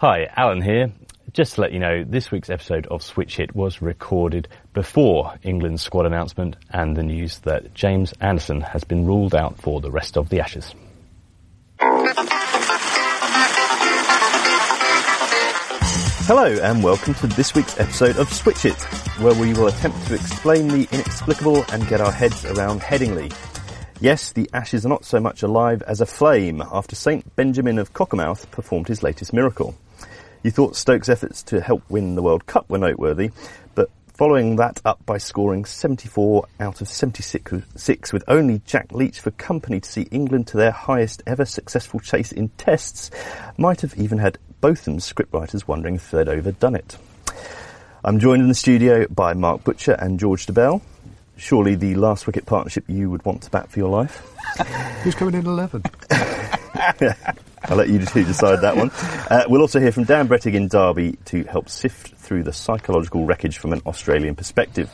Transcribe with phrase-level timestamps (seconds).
[0.00, 0.92] Hi, Alan here.
[1.34, 5.82] Just to let you know, this week's episode of Switch Hit was recorded before England's
[5.82, 10.16] squad announcement and the news that James Anderson has been ruled out for the rest
[10.16, 10.74] of the Ashes.
[16.24, 18.80] Hello and welcome to this week's episode of Switch Hit,
[19.20, 23.30] where we will attempt to explain the inexplicable and get our heads around Headingley.
[24.00, 27.92] Yes, the Ashes are not so much alive as a flame after St Benjamin of
[27.92, 29.74] Cockermouth performed his latest miracle.
[30.42, 33.30] You thought Stokes' efforts to help win the World Cup were noteworthy,
[33.74, 39.32] but following that up by scoring 74 out of 76 with only Jack Leach for
[39.32, 43.10] company to see England to their highest ever successful chase in tests
[43.58, 46.96] might have even had Botham's scriptwriters wondering if they'd overdone it.
[48.02, 50.80] I'm joined in the studio by Mark Butcher and George Dobell.
[51.36, 54.26] Surely the last wicket partnership you would want to bat for your life.
[55.02, 55.82] Who's coming in 11?
[57.64, 58.90] I'll let you two decide that one.
[59.30, 63.26] Uh, we'll also hear from Dan Brettig in Derby to help sift through the psychological
[63.26, 64.90] wreckage from an Australian perspective.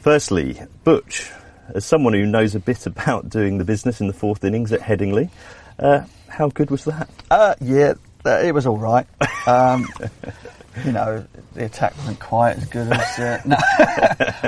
[0.00, 1.30] Firstly, Butch,
[1.74, 4.80] as someone who knows a bit about doing the business in the fourth innings at
[4.80, 5.30] Headingley,
[5.78, 7.08] uh, how good was that?
[7.30, 7.94] Uh, yeah,
[8.26, 9.06] uh, it was all right.
[9.46, 9.86] Um,
[10.84, 13.18] you know, the attack wasn't quite as good as.
[13.18, 13.56] Uh, no,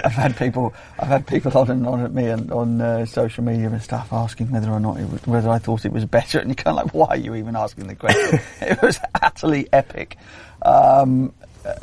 [0.05, 3.44] I've had people, I've had people on and on at me and on uh, social
[3.44, 6.38] media and stuff asking whether or not it was, whether I thought it was better,
[6.38, 8.41] and you're kind of like, why are you even asking the question?
[8.60, 10.16] it was utterly epic.
[10.62, 11.33] Um,
[11.64, 11.74] uh,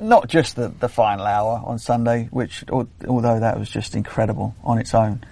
[0.00, 4.78] not just the, the final hour on Sunday, which although that was just incredible on
[4.78, 5.24] its own,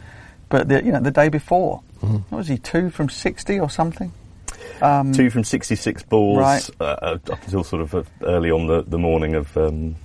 [0.49, 2.17] but the you know the day before, mm-hmm.
[2.17, 4.13] what was he two from sixty or something?
[4.83, 6.71] Um, Two from 66 balls right.
[6.81, 9.97] uh, uh up until sort of uh, early on the, the morning of um,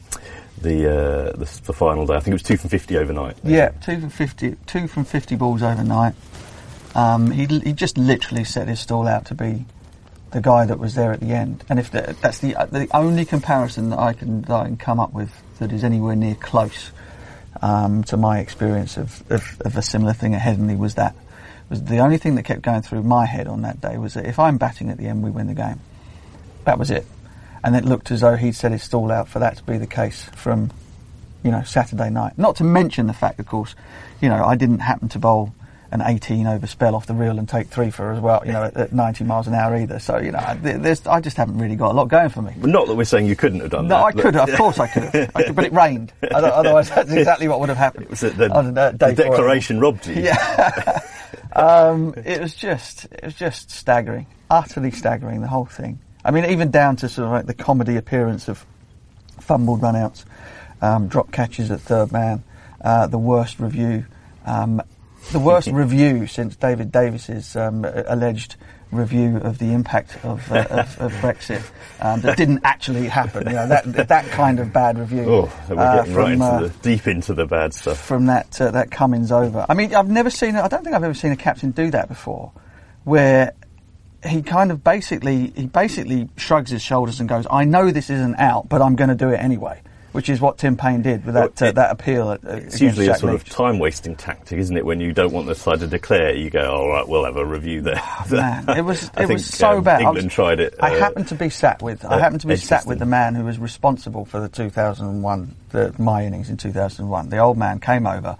[0.62, 2.16] the, uh, the, the final day.
[2.16, 3.38] I think it was two from 50 overnight.
[3.44, 6.14] Yeah, two from 50, two from 50 balls overnight.
[6.94, 9.66] Um, he he just literally set his stall out to be
[10.32, 11.64] the guy that was there at the end.
[11.70, 15.00] And if the, that's the the only comparison that I can that I can come
[15.00, 16.92] up with that is anywhere near close
[17.62, 21.16] um, to my experience of, of, of, a similar thing at Headingley was that
[21.72, 24.26] was the only thing that kept going through my head on that day was that
[24.26, 25.80] if I'm batting at the end, we win the game.
[26.66, 27.06] That was it.
[27.64, 29.88] And it looked as though he'd set his stall out for that to be the
[29.88, 30.72] case from,
[31.44, 32.38] you know, Saturday night.
[32.38, 33.74] Not to mention the fact, of course,
[34.20, 35.54] you know, I didn't happen to bowl
[35.92, 38.64] an 18 over spell off the reel and take three for as well, you know,
[38.64, 40.00] at, at 90 miles an hour either.
[40.00, 42.54] So, you know, I just haven't really got a lot going for me.
[42.58, 44.02] Not that we're saying you couldn't have done no, that.
[44.02, 44.50] No, I could have.
[44.50, 45.32] Of course I could have.
[45.36, 46.14] I could, but it rained.
[46.32, 48.02] Otherwise, that's exactly what would have happened.
[48.06, 50.16] It was the, the, the declaration robbed you.
[50.16, 51.00] Yeah.
[51.54, 55.42] um, it was just, it was just staggering, utterly staggering.
[55.42, 56.00] The whole thing.
[56.24, 58.66] I mean, even down to sort of like the comedy appearance of
[59.40, 60.24] fumbled runouts,
[60.82, 62.44] um, drop catches at third man,
[62.82, 64.06] uh, the worst review,
[64.46, 64.82] um,
[65.32, 68.56] the worst review since David Davis's um, alleged
[68.92, 71.64] review of the impact of, uh, of, of, Brexit
[72.00, 73.48] um, that didn't actually happen.
[73.48, 75.26] You know that that kind of bad review.
[75.26, 78.60] Oh, we're uh, from, right into uh, the, deep into the bad stuff from that
[78.60, 79.66] uh, that Cummins over.
[79.70, 80.56] I mean, I've never seen.
[80.56, 82.52] I don't think I've ever seen a captain do that before,
[83.04, 83.54] where
[84.26, 88.36] he kind of basically he basically shrugs his shoulders and goes, "I know this isn't
[88.36, 91.36] out, but I'm going to do it anyway." Which is what Tim Paine did with
[91.36, 92.32] that well, it, uh, that appeal.
[92.32, 93.44] At, it's usually Jack a sort Leach.
[93.44, 94.86] of time wasting tactic, isn't it?
[94.86, 97.46] When you don't want the side to declare, you go, "All right, we'll have a
[97.46, 100.02] review there." Oh, man, it was it was so um, bad.
[100.02, 100.74] England was, tried it.
[100.74, 103.36] Uh, I happened to be sat with I happened to be sat with the man
[103.36, 107.30] who was responsible for the 2001 the my innings in 2001.
[107.30, 108.38] The old man came over,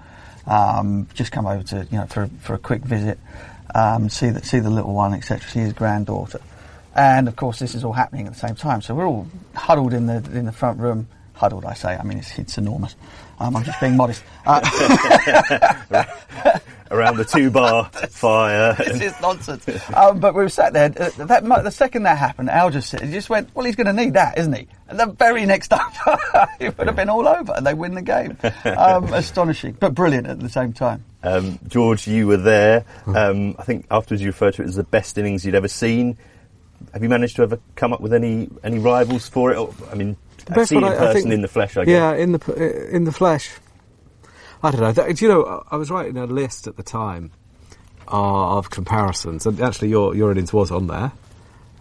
[0.48, 3.18] um, just come over to you know for for a quick visit,
[3.74, 5.50] um, see the see the little one, etc.
[5.50, 6.42] See his granddaughter.
[6.94, 8.82] And of course, this is all happening at the same time.
[8.82, 11.08] So we're all huddled in the in the front room,
[11.42, 11.98] huddled, I say.
[11.98, 12.96] I mean, it's, it's enormous.
[13.40, 14.24] Um, I'm just being modest.
[14.46, 14.62] Uh,
[16.92, 18.76] Around the two bar fire.
[18.78, 19.66] this is nonsense.
[19.96, 20.94] Um, but we were sat there.
[20.96, 23.94] Uh, that, the second that happened, Al just, he just went, well, he's going to
[23.94, 24.68] need that, isn't he?
[24.88, 26.20] And the very next over,
[26.60, 28.38] it would have been all over and they win the game.
[28.66, 31.04] Um, astonishing, but brilliant at the same time.
[31.24, 32.86] Um, George, you were there.
[33.08, 36.18] Um, I think afterwards you referred to it as the best innings you'd ever seen.
[36.94, 39.70] Have you managed to ever come up with any any rivals for it?
[39.92, 41.92] I mean, the best one, in person, I think, in the flesh, I guess.
[41.92, 43.52] Yeah, in the in the flesh.
[44.64, 45.14] I don't know.
[45.14, 47.32] Do you know, I was writing a list at the time
[48.08, 51.12] uh, of comparisons, and actually, your your innings was on there.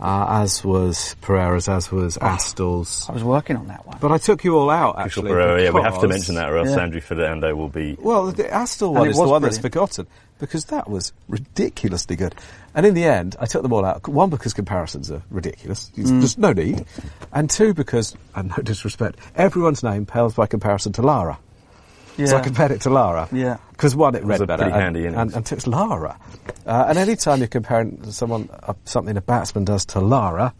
[0.02, 3.06] Uh, as was Perera's, as was oh, Astle's.
[3.10, 3.98] I was working on that one.
[4.00, 5.30] But I took you all out, actually.
[5.30, 6.80] Pereira, yeah, we have to mention that, or else yeah.
[6.80, 7.98] Andrew Fernando will be...
[8.00, 9.42] Well, the Astle one is the one brilliant.
[9.42, 10.06] that's forgotten,
[10.38, 12.34] because that was ridiculously good.
[12.74, 14.06] And in the end, I took them all out.
[14.06, 15.90] One, because comparisons are ridiculous.
[15.96, 16.20] Mm.
[16.20, 16.84] Just no need.
[17.32, 21.38] And two, because, and no disrespect, everyone's name pales by comparison to Lara.
[22.16, 22.26] Yeah.
[22.26, 23.28] So I compared it to Lara.
[23.32, 23.58] Yeah.
[23.70, 24.64] Because one, it read it better.
[24.64, 26.18] Pretty handy and, and, and two, it's Lara.
[26.66, 30.52] Uh, and any time you're comparing someone, uh, something a batsman does to Lara,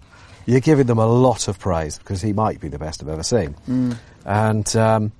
[0.46, 3.22] you're giving them a lot of praise because he might be the best I've ever
[3.22, 3.54] seen.
[3.68, 3.96] Mm.
[4.24, 5.12] And um,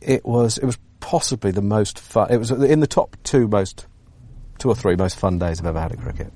[0.00, 2.30] it was it was possibly the most fun.
[2.30, 3.86] It was in the top two most,
[4.58, 6.32] two or three most fun days I've ever had at cricket.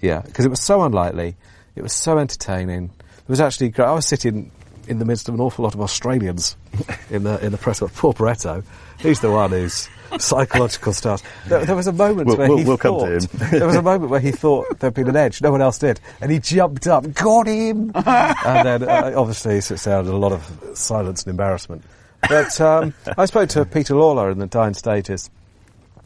[0.00, 1.36] Yeah, because it was so unlikely.
[1.76, 2.90] It was so entertaining.
[3.18, 3.86] It was actually great.
[3.86, 4.50] I was sitting
[4.88, 6.56] in the midst of an awful lot of Australians
[7.10, 7.80] in the in the press.
[7.94, 8.64] Poor Brettig,
[8.98, 11.22] he's the one who's psychological stars.
[11.46, 13.20] There, there, was a moment we'll, where we'll, he we'll thought
[13.50, 15.40] there was a moment where he thought there'd been an edge.
[15.40, 19.62] No one else did, and he jumped up, got him, and then uh, obviously it
[19.62, 21.84] sounded a lot of silence and embarrassment.
[22.28, 25.30] But um, I spoke to Peter Lalor in the dying stages,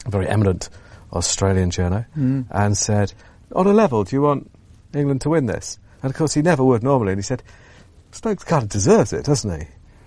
[0.07, 0.69] a very eminent
[1.15, 2.45] Australian journo, mm.
[2.51, 3.13] and said,
[3.55, 4.51] "On a level, do you want
[4.95, 7.43] England to win this?" And of course, he never would normally, and he said,
[8.11, 9.67] "Stokes kind of deserves it, doesn't he?"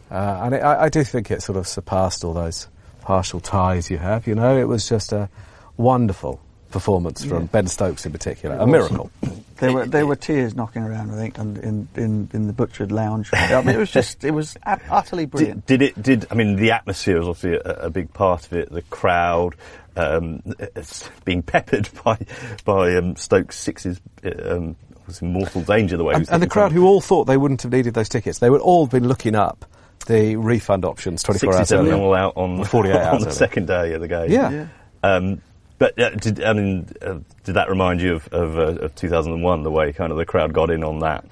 [0.10, 2.68] Uh, and it, I, I do think it sort of surpassed all those
[3.02, 4.28] partial ties you have.
[4.28, 5.30] You know, it was just a
[5.76, 6.42] wonderful
[6.72, 7.50] performance from yeah.
[7.52, 9.12] Ben Stokes in particular, a miracle.
[9.60, 13.32] There were there were tears knocking around, I think, in in, in the butchered lounge.
[13.34, 15.66] I mean, it was just it was utterly brilliant.
[15.66, 16.04] Did, did, it?
[16.04, 18.72] Did I mean the atmosphere was obviously a, a big part of it.
[18.72, 19.56] The crowd.
[19.96, 20.44] Um,
[21.26, 22.20] being peppered by
[22.66, 24.76] by um, Stokes sixes um,
[25.08, 26.14] was in mortal danger the way.
[26.14, 28.62] And, and the crowd who all thought they wouldn't have needed those tickets, they would
[28.62, 29.66] all have been looking up
[30.06, 31.96] the refund options 24 hours earlier.
[31.96, 34.32] all out on, 48 on the second day of the game.
[34.32, 34.50] Yeah.
[34.52, 34.68] yeah.
[35.04, 35.42] Um,
[35.78, 39.64] but uh, did, I mean, uh, did that remind you of, of, uh, of, 2001,
[39.64, 41.26] the way kind of the crowd got in on that?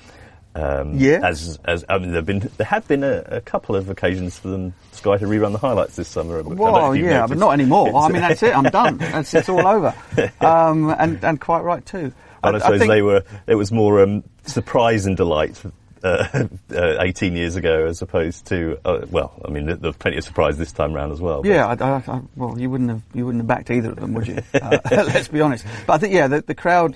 [0.53, 1.19] Um, yeah.
[1.23, 4.47] As, as I mean, there've been there have been a, a, couple of occasions for
[4.47, 6.41] them Sky to rerun the highlights this summer.
[6.43, 7.29] Well, yeah, noticed.
[7.29, 7.93] but not anymore.
[7.93, 8.55] I mean, that's it.
[8.55, 8.99] I'm done.
[9.01, 9.93] It's, it's all over.
[10.39, 12.13] Um, and and quite right too.
[12.41, 13.23] I, I suppose they were.
[13.47, 15.61] It was more um, surprise and delight
[16.05, 20.17] uh, uh, 18 years ago as opposed to uh, well I mean there, there's plenty
[20.17, 23.01] of surprise this time round as well yeah I, I, I, well you wouldn't have
[23.13, 25.97] you wouldn't have backed either of them would you uh, let's be honest but I
[25.97, 26.95] think yeah the, the crowd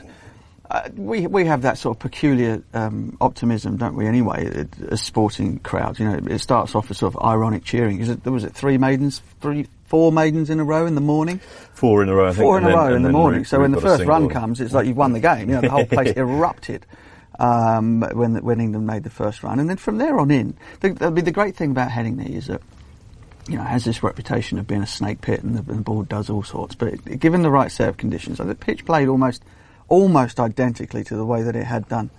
[0.72, 4.06] uh, we we have that sort of peculiar um, optimism, don't we?
[4.06, 8.00] Anyway, it, as sporting crowds, you know, it starts off as sort of ironic cheering.
[8.00, 11.40] Is it was it three maidens, three, four maidens in a row in the morning?
[11.74, 12.44] Four in a row, I think.
[12.44, 13.46] Four in a then, row in the morning.
[13.46, 15.50] so when the first run comes, it's like you've won the game.
[15.50, 16.86] You know, the whole place erupted
[17.40, 20.90] um, when when England made the first run, and then from there on in, the,
[20.94, 22.62] the, the great thing about Headingley is that
[23.50, 26.04] you know, has this reputation of being a snake pit and the, and the ball
[26.04, 26.76] does all sorts.
[26.76, 29.44] But given the right set of conditions, the pitch played almost,
[29.88, 32.12] almost identically to the way that it had done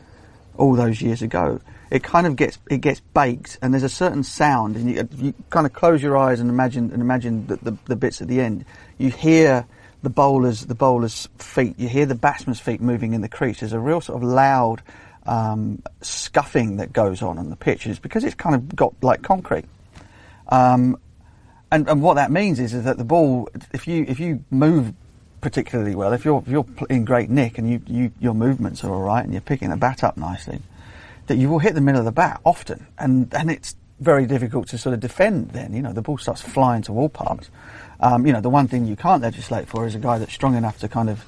[0.57, 1.61] all those years ago.
[1.91, 5.35] It kind of gets it gets baked, and there's a certain sound, and you, you
[5.51, 8.41] kind of close your eyes and imagine and imagine the, the, the bits at the
[8.41, 8.65] end.
[8.99, 9.67] You hear
[10.03, 13.61] the bowlers the bowlers' feet, you hear the batsman's feet moving in the crease.
[13.61, 14.83] There's a real sort of loud
[15.31, 19.23] um, scuffing that goes on on the pitch is because it's kind of got like
[19.23, 19.65] concrete.
[20.49, 20.99] Um,
[21.71, 24.93] and, and what that means is, is that the ball, if you if you move
[25.41, 28.93] particularly well, if you're if you're in great nick and you, you your movements are
[28.93, 30.61] all right and you're picking the bat up nicely,
[31.29, 34.67] that you will hit the middle of the bat often, and and it's very difficult
[34.67, 35.51] to sort of defend.
[35.51, 37.51] Then you know the ball starts flying to all parts.
[38.01, 40.57] Um, you know the one thing you can't legislate for is a guy that's strong
[40.57, 41.25] enough to kind of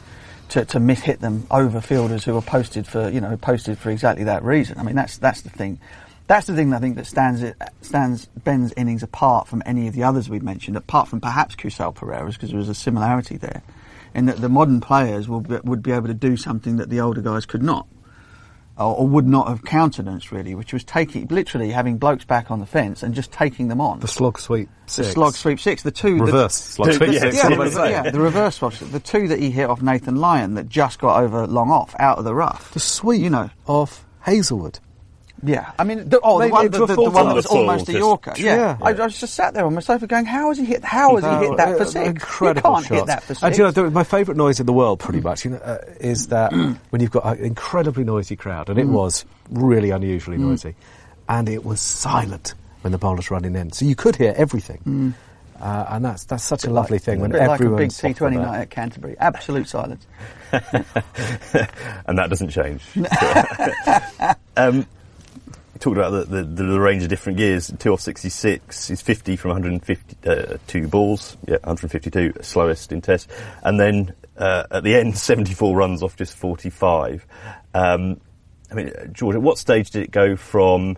[0.52, 3.90] to, to miss hit them over fielders who are posted for you know posted for
[3.90, 4.78] exactly that reason.
[4.78, 5.81] I mean that's that's the thing.
[6.26, 9.94] That's the thing I think that stands it stands Ben's innings apart from any of
[9.94, 13.62] the others we've mentioned, apart from perhaps Kusal Perera's because there was a similarity there,
[14.14, 17.00] in that the modern players will be, would be able to do something that the
[17.00, 17.87] older guys could not
[18.78, 22.60] or, or, would not have countenanced really, which was taking literally having blokes back on
[22.60, 24.00] the fence and just taking them on.
[24.00, 25.08] The slog sweep six.
[25.08, 25.82] The slog sweep six.
[25.82, 27.36] The two reverse the, slog sweep six.
[27.36, 28.72] Yeah, yeah, yeah, the reverse slog.
[28.72, 32.19] The two that he hit off Nathan Lyon that just got over long off out
[32.19, 32.72] of the rough.
[32.72, 34.79] The sweep, you know, of Hazlewood.
[35.44, 37.93] Yeah, I mean, the, oh, the one, the, the, the one that was almost a
[37.94, 38.34] Yorker.
[38.37, 38.79] Yeah, yeah.
[38.81, 40.84] I, I, was just sat there on my sofa going, "How has he hit?
[40.84, 42.06] How has he hit that for six?
[42.06, 44.72] Incredible you can't hit that for six." And you know, my favourite noise in the
[44.72, 46.53] world, pretty much, you know, uh, is that
[46.91, 48.93] when you've got an incredibly noisy crowd, and it mm.
[48.93, 50.43] was really unusually mm.
[50.43, 50.77] noisy,
[51.29, 54.81] and it was silent when the bowler's running in, so you could hear everything.
[54.87, 55.15] Mm.
[55.61, 58.17] Uh, and that's that's such a, a lovely like, thing when everyone like a big
[58.17, 60.06] T20 night at Canterbury, absolute silence,
[60.53, 62.84] and that doesn't change.
[64.56, 64.87] um,
[65.82, 67.72] talked about the, the, the, range of different gears.
[67.79, 71.36] Two off 66 is 50 from 152 uh, balls.
[71.46, 73.29] Yeah, 152 slowest in test.
[73.65, 77.27] And then uh, at the end, 74 runs off just 45.
[77.74, 78.20] Um,
[78.70, 80.96] I mean, George, at what stage did it go from?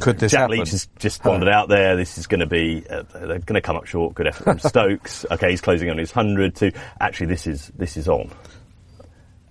[0.00, 0.58] Could this Jack happen?
[0.58, 1.96] Leach has just wandered out there.
[1.96, 4.14] This is going to be uh, they're going to come up short.
[4.14, 5.24] Good effort from Stokes.
[5.30, 6.56] Okay, he's closing on his hundred.
[6.56, 8.28] To actually, this is this is on.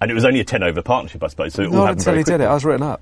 [0.01, 1.53] And it was only a ten over partnership, I suppose.
[1.53, 2.39] So it no, all happened until he quickly.
[2.39, 2.47] did it.
[2.47, 3.01] I was written up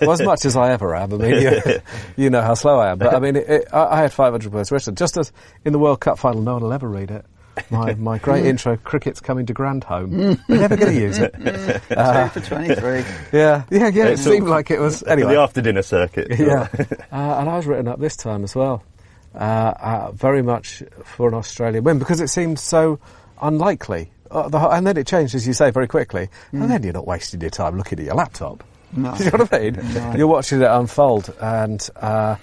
[0.00, 1.12] well, as much as I ever am.
[1.14, 1.80] I mean, you,
[2.24, 2.98] you know how slow I am.
[2.98, 4.94] But I mean, it, it, I, I, had 500 words written.
[4.94, 5.32] Just as
[5.64, 7.24] in the World Cup final, no one will ever read it.
[7.70, 10.10] my, my great intro, cricket's coming to Grand Home.
[10.48, 11.34] We're never going to use it.
[11.92, 13.04] Uh, for 23.
[13.32, 14.06] Yeah, yeah, yeah.
[14.06, 15.02] It seemed like it was.
[15.02, 15.34] Anyway.
[15.34, 16.28] The after dinner circuit.
[16.38, 16.68] Yeah.
[17.12, 18.82] uh, and I was written up this time as well.
[19.34, 22.98] Uh, uh, very much for an Australian win because it seemed so
[23.40, 24.10] unlikely.
[24.30, 26.28] Uh, the, and then it changed, as you say, very quickly.
[26.52, 26.62] Mm.
[26.62, 28.64] And then you're not wasting your time looking at your laptop.
[28.92, 29.14] No.
[29.18, 29.94] you know what I mean?
[29.94, 30.14] No.
[30.16, 32.36] You're watching it unfold, and uh,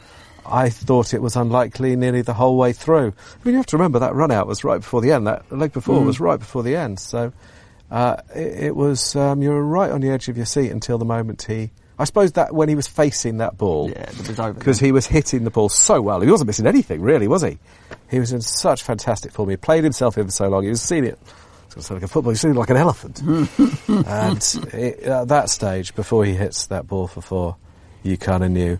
[0.45, 3.07] I thought it was unlikely nearly the whole way through.
[3.07, 5.27] I mean, you have to remember that run out was right before the end.
[5.27, 6.05] That leg before mm.
[6.05, 6.99] was right before the end.
[6.99, 7.31] So
[7.91, 10.97] uh, it, it, was um, you were right on the edge of your seat until
[10.97, 11.71] the moment he.
[11.97, 14.09] I suppose that when he was facing that ball, yeah,
[14.53, 17.59] because he was hitting the ball so well, he wasn't missing anything really, was he?
[18.09, 19.49] He was in such fantastic form.
[19.49, 20.63] He played himself in for so long.
[20.63, 21.19] He was seeing it.
[21.77, 22.31] It's like a football.
[22.31, 23.21] He's seeing like an elephant.
[23.87, 27.55] and it, at that stage, before he hits that ball for four,
[28.03, 28.79] you kind of knew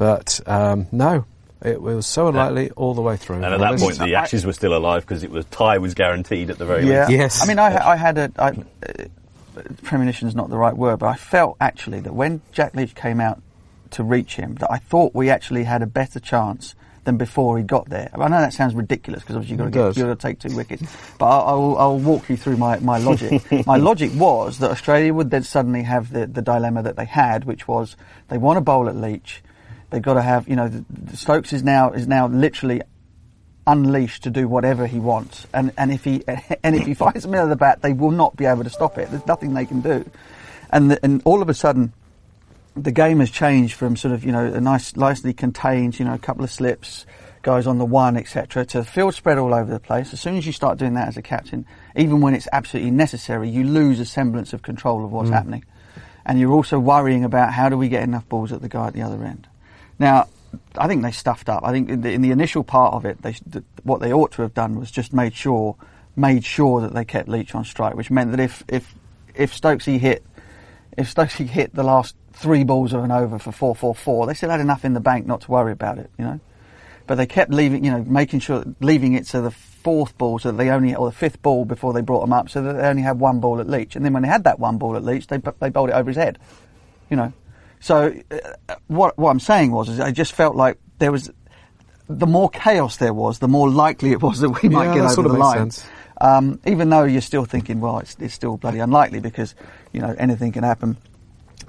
[0.00, 1.26] but um, no,
[1.62, 3.36] it was so unlikely all the way through.
[3.36, 6.48] And at that point, the Ashes were still alive because it was tie was guaranteed
[6.48, 7.00] at the very yeah.
[7.00, 7.10] least.
[7.10, 7.42] Yes.
[7.42, 11.08] I mean, I, I had a I, uh, premonition is not the right word, but
[11.08, 13.42] I felt actually that when Jack Leach came out
[13.90, 17.64] to reach him, that I thought we actually had a better chance than before he
[17.64, 18.10] got there.
[18.14, 20.54] I know that sounds ridiculous because obviously you've got, to, you've got to take two
[20.54, 20.82] wickets,
[21.18, 23.42] but I'll, I'll, I'll, walk you through my, my logic.
[23.66, 27.44] my logic was that Australia would then suddenly have the, the dilemma that they had,
[27.44, 27.96] which was
[28.28, 29.42] they want to bowl at Leach
[29.90, 32.80] They've got to have, you know, the, the Stokes is now is now literally
[33.66, 36.22] unleashed to do whatever he wants, and and if he
[36.62, 38.98] and if he finds them of the bat, they will not be able to stop
[38.98, 39.10] it.
[39.10, 40.08] There's nothing they can do,
[40.70, 41.92] and the, and all of a sudden,
[42.76, 46.14] the game has changed from sort of you know a nice nicely contained, you know,
[46.14, 47.06] a couple of slips,
[47.42, 50.12] guys on the one, etc., to field spread all over the place.
[50.12, 53.48] As soon as you start doing that as a captain, even when it's absolutely necessary,
[53.48, 55.34] you lose a semblance of control of what's mm.
[55.34, 55.64] happening,
[56.24, 58.94] and you're also worrying about how do we get enough balls at the guy at
[58.94, 59.46] the other end.
[59.98, 60.28] Now,
[60.76, 61.62] I think they stuffed up.
[61.64, 63.34] I think in the, in the initial part of it, they,
[63.82, 65.76] what they ought to have done was just made sure
[66.16, 68.94] made sure that they kept Leach on strike, which meant that if if
[69.34, 70.24] if Stokesy hit
[70.96, 74.34] if Stokesy hit the last three balls of an over for four four four, they
[74.34, 76.40] still had enough in the bank not to worry about it, you know.
[77.06, 80.50] But they kept leaving, you know, making sure leaving it to the fourth ball so
[80.50, 82.82] that they only or the fifth ball before they brought them up, so that they
[82.82, 85.04] only had one ball at Leach, and then when they had that one ball at
[85.04, 86.38] Leach, they they bowled it over his head,
[87.10, 87.32] you know.
[87.80, 91.30] So uh, what what I'm saying was, is I just felt like there was
[92.08, 95.04] the more chaos there was, the more likely it was that we might yeah, get
[95.04, 95.70] over sort of the line.
[96.22, 99.54] Um, even though you're still thinking, well, it's, it's still bloody unlikely because
[99.92, 100.96] you know anything can happen.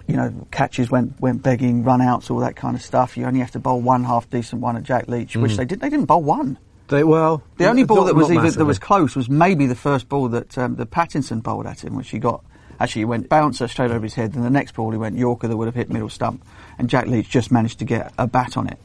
[0.07, 3.17] You know, catches went went begging, run outs, all that kind of stuff.
[3.17, 5.41] You only have to bowl one half decent one at Jack Leach, mm.
[5.41, 5.79] which they did.
[5.79, 6.57] They didn't bowl one.
[6.87, 10.09] They well, the only ball that was even, that was close was maybe the first
[10.09, 12.43] ball that um, the Pattinson bowled at him, which he got
[12.81, 14.33] Actually, he went bouncer straight over his head.
[14.33, 16.43] Then the next ball, he went Yorker that would have hit middle stump,
[16.79, 18.79] and Jack Leach just managed to get a bat on it.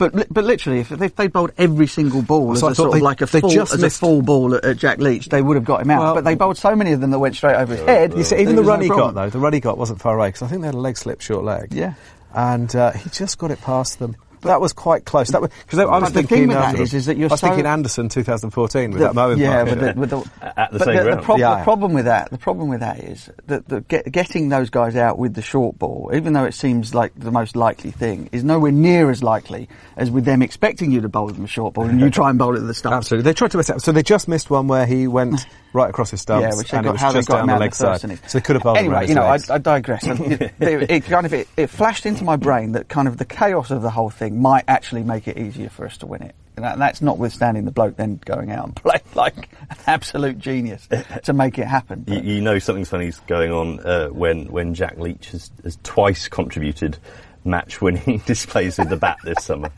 [0.00, 2.92] But but literally, if they, if they bowled every single ball so as a sort
[2.92, 3.98] they, of like a full, as missed.
[3.98, 6.00] a full ball at, at, Jack Leach, they would have got him out.
[6.00, 8.16] Well, but they bowled so many of them that went straight over his head.
[8.16, 10.16] You see, even the run no he got though, the run he got wasn't far
[10.16, 11.74] away because I think they had a leg slip, short leg.
[11.74, 11.92] Yeah,
[12.32, 15.28] and uh, he just got it past them that was quite close.
[15.28, 16.48] That because I was the thinking.
[16.48, 19.14] Thing um, is, is that you're I was so thinking Anderson 2014 with the, that
[19.14, 19.40] moment.
[19.40, 20.30] Yeah, with the, with the,
[20.60, 21.58] at the same the, the, prob- yeah.
[21.58, 24.96] the, problem with that, the problem with that is that the, get, getting those guys
[24.96, 28.44] out with the short ball, even though it seems like the most likely thing, is
[28.44, 31.84] nowhere near as likely as with them expecting you to bowl them a short ball
[31.84, 32.94] and you try and bowl it at the start.
[32.94, 33.82] Absolutely, they tried to miss out.
[33.82, 36.84] So they just missed one where he went right across his stumps, yeah, which and
[36.84, 38.00] got, it was how just down the leg side.
[38.00, 40.06] So they could have bowled Anyway, you know, I, I, digress.
[40.06, 43.70] it, it, kind of it, it flashed into my brain that kind of the chaos
[43.70, 46.34] of the whole thing might actually make it easier for us to win it.
[46.56, 50.86] And that's notwithstanding the bloke then going out and playing like an absolute genius
[51.24, 52.04] to make it happen.
[52.06, 56.28] You, you, know something's funny's going on uh, when when Jack Leach has, has twice
[56.28, 56.98] contributed
[57.44, 59.70] match winning displays with the bat this summer.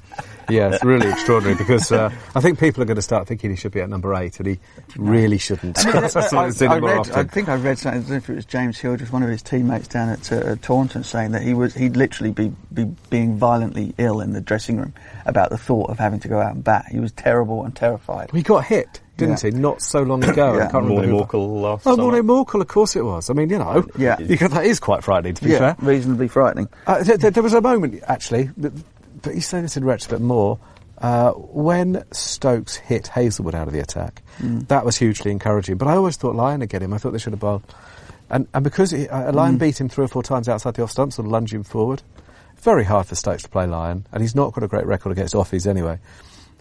[0.48, 3.56] Yeah, it's really extraordinary because uh, I think people are going to start thinking he
[3.56, 4.58] should be at number eight, and he
[4.96, 5.78] really shouldn't.
[5.86, 8.00] I, mean, I, I, read, I, think I read something.
[8.00, 10.32] I don't know if it was James Hildreth, just one of his teammates down at
[10.32, 14.40] uh, Taunton, saying that he was he'd literally be, be being violently ill in the
[14.40, 14.94] dressing room
[15.26, 16.86] about the thought of having to go out and bat.
[16.90, 18.30] He was terrible and terrified.
[18.32, 19.50] He got hit didn't yeah.
[19.50, 19.56] he?
[19.56, 20.54] Not so long ago.
[20.56, 20.68] yeah.
[20.68, 23.30] I can't Morne Morkel last Oh, Morne Morkel, of course it was.
[23.30, 24.16] I mean, you know, yeah.
[24.16, 25.76] Can, that is quite frightening, to be yeah, fair.
[25.80, 26.68] reasonably frightening.
[26.86, 28.72] Uh, th- th- there was a moment, actually, but,
[29.20, 30.58] but he's saying this in retrospect more,
[30.98, 34.22] uh, when Stokes hit Hazlewood out of the attack.
[34.38, 34.68] Mm.
[34.68, 35.76] That was hugely encouraging.
[35.76, 36.92] But I always thought Lyon would get him.
[36.92, 37.62] I thought they should have bowled.
[38.30, 39.60] And, and because he, uh, Lyon mm.
[39.60, 42.02] beat him three or four times outside the off stump, sort of lunging forward,
[42.62, 45.34] very hard for Stokes to play Lyon, and he's not got a great record against
[45.34, 45.98] offies anyway.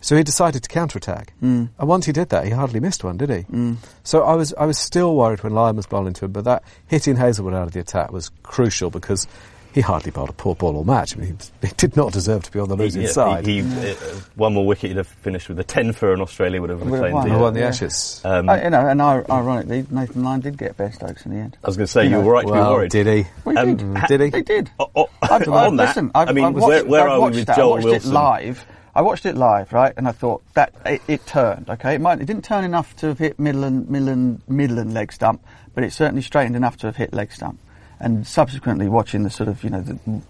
[0.02, 1.34] So he decided to counterattack.
[1.44, 1.70] Mm.
[1.78, 3.44] And once he did that, he hardly missed one, did he?
[3.44, 3.78] Mm.
[4.04, 6.64] So I was I was still worried when Lyon was bowling to him, but that
[6.88, 9.28] hitting Hazlewood out of the attack was crucial because
[9.74, 11.16] he hardly bowled a poor ball all match.
[11.16, 13.46] I mean, he, he did not deserve to be on the losing he, side.
[13.48, 13.96] He, he uh,
[14.36, 16.92] one more wicket, he'd have finished with a 10 for, and Australia would have Would
[16.92, 17.30] retained won.
[17.30, 17.68] the, won the Yeah.
[17.68, 18.20] Ashes.
[18.26, 21.58] um, Uh, you know, and ironically, Nathan Lyon did get best Stokes in the end.
[21.64, 22.92] I was going to say, you you know, were right to well, be worried.
[22.92, 23.26] did he?
[23.46, 23.98] Well, Um, did.
[23.98, 24.30] ha- Did he?
[24.32, 24.72] He did.
[24.78, 27.20] Oh, oh, I've, on I've, that, listen, I've, I mean, I've where, watched, where I've
[27.22, 27.54] are we with that.
[27.54, 28.12] I Joel watched Wilson?
[28.12, 28.66] it live.
[28.94, 31.70] I watched it live, right, and I thought that it, it turned.
[31.70, 34.80] Okay, it might it didn't turn enough to have hit middle and middle and middle
[34.80, 35.44] and leg stump,
[35.74, 37.60] but it certainly straightened enough to have hit leg stump.
[38.00, 40.22] And subsequently, watching the sort of you know the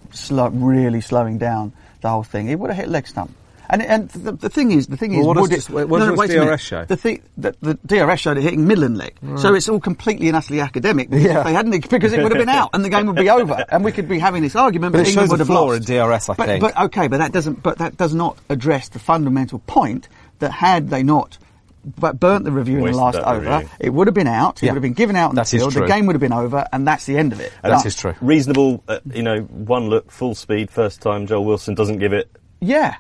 [0.53, 3.36] really slowing down the whole thing, it would have hit leg stump.
[3.72, 5.72] And, and the, the thing is, the thing Well, is, what would does it?
[5.72, 6.60] this- what no, no, wait DRS minute.
[6.60, 6.86] show?
[6.86, 10.28] The, thing, the, the DRS showed it hitting middle and leg, so it's all completely
[10.28, 11.10] and utterly academic.
[11.10, 11.40] Because Yeah.
[11.40, 13.66] if they hadn't, because it would have been out and the game would be over,
[13.70, 14.92] and we could be having this argument.
[14.92, 16.62] But But, it England shows would the have flaw in DRS, I but, think.
[16.62, 17.63] But okay, but that doesn't.
[17.63, 20.10] But that does not address the fundamental point
[20.40, 21.38] that had they not.
[21.84, 23.40] But burnt the review in the last over.
[23.40, 23.70] review.
[23.80, 24.62] It would have been out.
[24.62, 24.74] It Yeah.
[24.74, 25.74] would have been given out in That the field.
[25.74, 27.51] The game would have been over, and that's the end of it.
[27.63, 28.13] That Now- true.
[28.22, 32.30] Reasonable, uh, you know, one look, full speed, first time Joel Wilson doesn't give it.
[32.60, 32.96] Yeah.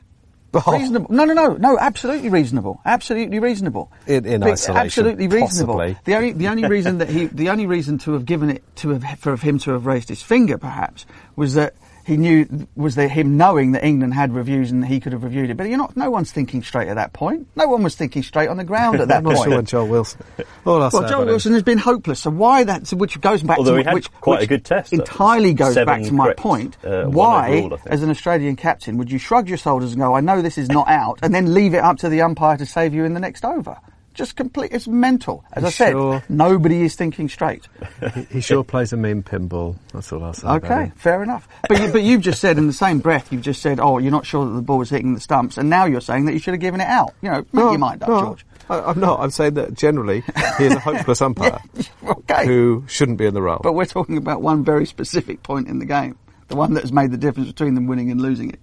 [0.53, 0.77] Oh.
[0.77, 1.07] Reasonable.
[1.13, 1.79] No, no, no, no.
[1.79, 2.81] Absolutely reasonable.
[2.85, 3.89] Absolutely reasonable.
[4.05, 5.75] In- in isolation, Absolutely reasonable.
[5.77, 5.97] possibly.
[6.03, 8.89] The only, the only reason that he, the only reason to have given it to
[8.89, 11.05] have, for him to have raised his finger, perhaps,
[11.35, 11.73] was that
[12.05, 15.49] he knew was that him knowing that England had reviews and he could have reviewed
[15.49, 15.57] it.
[15.57, 15.95] But you're not.
[15.95, 17.47] No one's thinking straight at that point.
[17.55, 19.37] No one was thinking straight on the ground at that I'm point.
[19.39, 20.21] sure when Joel Wilson.
[20.65, 22.19] All Well, Joel about him- Wilson has been hopeless.
[22.21, 22.87] So why that?
[22.87, 25.73] So which goes back Although to he had which quite a good test, Entirely goes
[25.75, 26.77] seven back to my correct, point.
[26.83, 30.21] uh, why, overall, as an Australian captain, would you shrug your shoulders and go, "I
[30.21, 32.93] know this is not out," and then leave it up to the umpire to save
[32.93, 33.77] you in the next over?
[34.13, 34.71] Just complete.
[34.73, 35.45] It's mental.
[35.53, 36.21] As I said, Sure.
[36.27, 37.67] nobody is thinking straight.
[38.13, 39.77] he, he sure plays a mean pinball.
[39.93, 40.47] That's all I'll say.
[40.47, 40.91] about Okay, him.
[40.97, 41.47] fair enough.
[41.69, 44.11] But you, but you've just said in the same breath, you've just said, "Oh, you're
[44.11, 46.39] not sure that the ball was hitting the stumps," and now you're saying that you
[46.39, 47.13] should have given it out.
[47.21, 48.45] You know, make No, your mind up, no, George.
[48.69, 49.21] I, I'm not.
[49.21, 50.23] I'm saying that generally
[50.57, 51.59] he is a hopeless umpire
[52.05, 52.45] okay.
[52.45, 53.59] who shouldn't be in the role.
[53.63, 56.17] But we're talking about one very specific point in the game,
[56.49, 58.59] the one that has made the difference between them winning and losing it.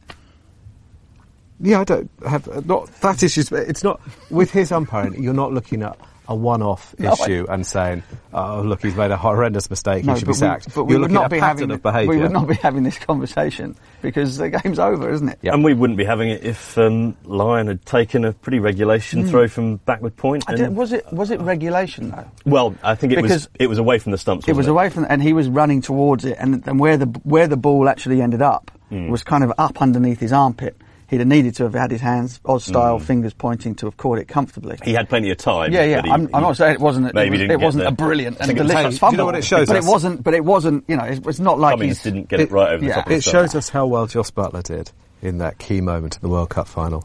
[1.61, 3.43] Yeah, I don't have uh, not that issue.
[3.53, 4.01] It's not
[4.31, 5.23] with his umpiring.
[5.23, 5.99] You're not looking at
[6.31, 8.03] a one-off No, I- issue and saying,
[8.35, 10.05] "Oh, look, he's made a horrendous mistake.
[10.05, 12.11] he should be sacked." We, but we You're would not at be having of behaviour.
[12.15, 15.39] we would not be having this conversation because the game's over, isn't it?
[15.43, 15.55] Yeah.
[15.55, 19.49] And we wouldn't be having it if um, Lyon had taken a pretty regulation throw
[19.49, 20.45] from backward point.
[20.47, 22.31] I did, was it was it regulation though?
[22.45, 24.47] well, I think it was it was away from the stumps.
[24.47, 27.07] It was wasn't away from, and he was running towards it, and, and where the
[27.25, 29.09] where the ball actually ended up Hmm.
[29.11, 30.75] was kind of up underneath his armpit.
[31.09, 34.19] He'd have needed to have had his hands, Oz style, fingers pointing to have caught
[34.19, 34.79] it comfortably.
[34.85, 35.73] He had plenty of time.
[35.73, 35.97] Yeah, yeah.
[36.03, 37.15] but he- I'm, I'm he- not saying it wasn't.
[37.15, 37.89] maybe it, was, didn't it wasn't there.
[37.89, 39.87] a brilliant and think it was- delicious Do you know what it shows but us?
[39.87, 40.23] it wasn't.
[40.23, 40.85] But it wasn't.
[40.87, 42.03] You know, it's, it's not like Cummins he's.
[42.03, 42.89] didn't get it, it- right over yeah.
[42.91, 43.07] the top.
[43.07, 43.33] of It the stump.
[43.33, 44.91] shows us how well Jos Buttler did
[45.23, 47.05] in that key moment of the World Cup final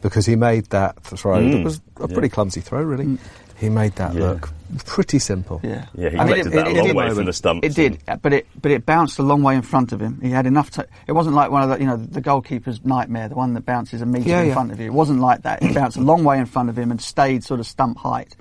[0.00, 1.38] because he made that throw.
[1.38, 1.52] Mm.
[1.52, 3.18] That was a pretty clumsy throw, really.
[3.62, 4.20] He made that Yeah.
[4.20, 4.50] look
[4.86, 5.60] pretty simple.
[5.62, 7.64] Yeah, Yeah, he I mean, collected that a long did- way from the stumps.
[7.66, 10.18] It did, but it but it bounced a long way in front of him.
[10.20, 10.86] He had enough to.
[11.06, 14.02] It wasn't like one of the you know the goalkeeper's nightmare, the one that bounces
[14.02, 14.54] a metre Yeah, in yeah.
[14.54, 14.86] front of you.
[14.86, 15.62] It wasn't like that.
[15.62, 18.34] It bounced a long way in front of him and stayed sort of stump height.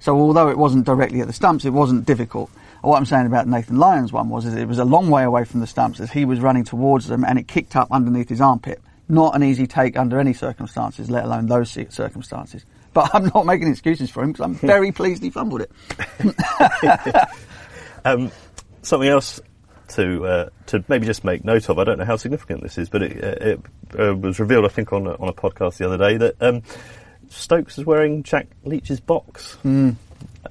[0.00, 2.50] So although it wasn't directly at the stumps, it wasn't difficult.
[2.82, 5.44] What I'm saying about Nathan Lyon's one was is it was a long way away
[5.44, 8.40] from the stumps as he was running towards them and it kicked up underneath his
[8.42, 8.80] armpit.
[9.08, 12.64] Not an easy take under any circumstances, let alone those circumstances.
[12.94, 15.70] But I'm not making excuses for him because I'm very pleased he fumbled it.
[18.06, 18.30] Um,
[18.82, 19.40] something else
[19.88, 21.78] to uh, to maybe just make note of.
[21.78, 23.60] I don't know how significant this is, but it, uh, it
[23.98, 26.62] uh, was revealed, I think, on a, on a podcast the other day that um,
[27.30, 29.56] Stokes is wearing Jack Leach's box.
[29.64, 29.96] Um,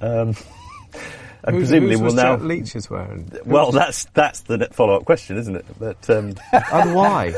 [0.00, 2.36] and Who- presumably whose will now.
[2.36, 3.30] Jack Leach is wearing.
[3.44, 5.66] well, that's that's the follow up question, isn't it?
[5.78, 7.32] But um, and why?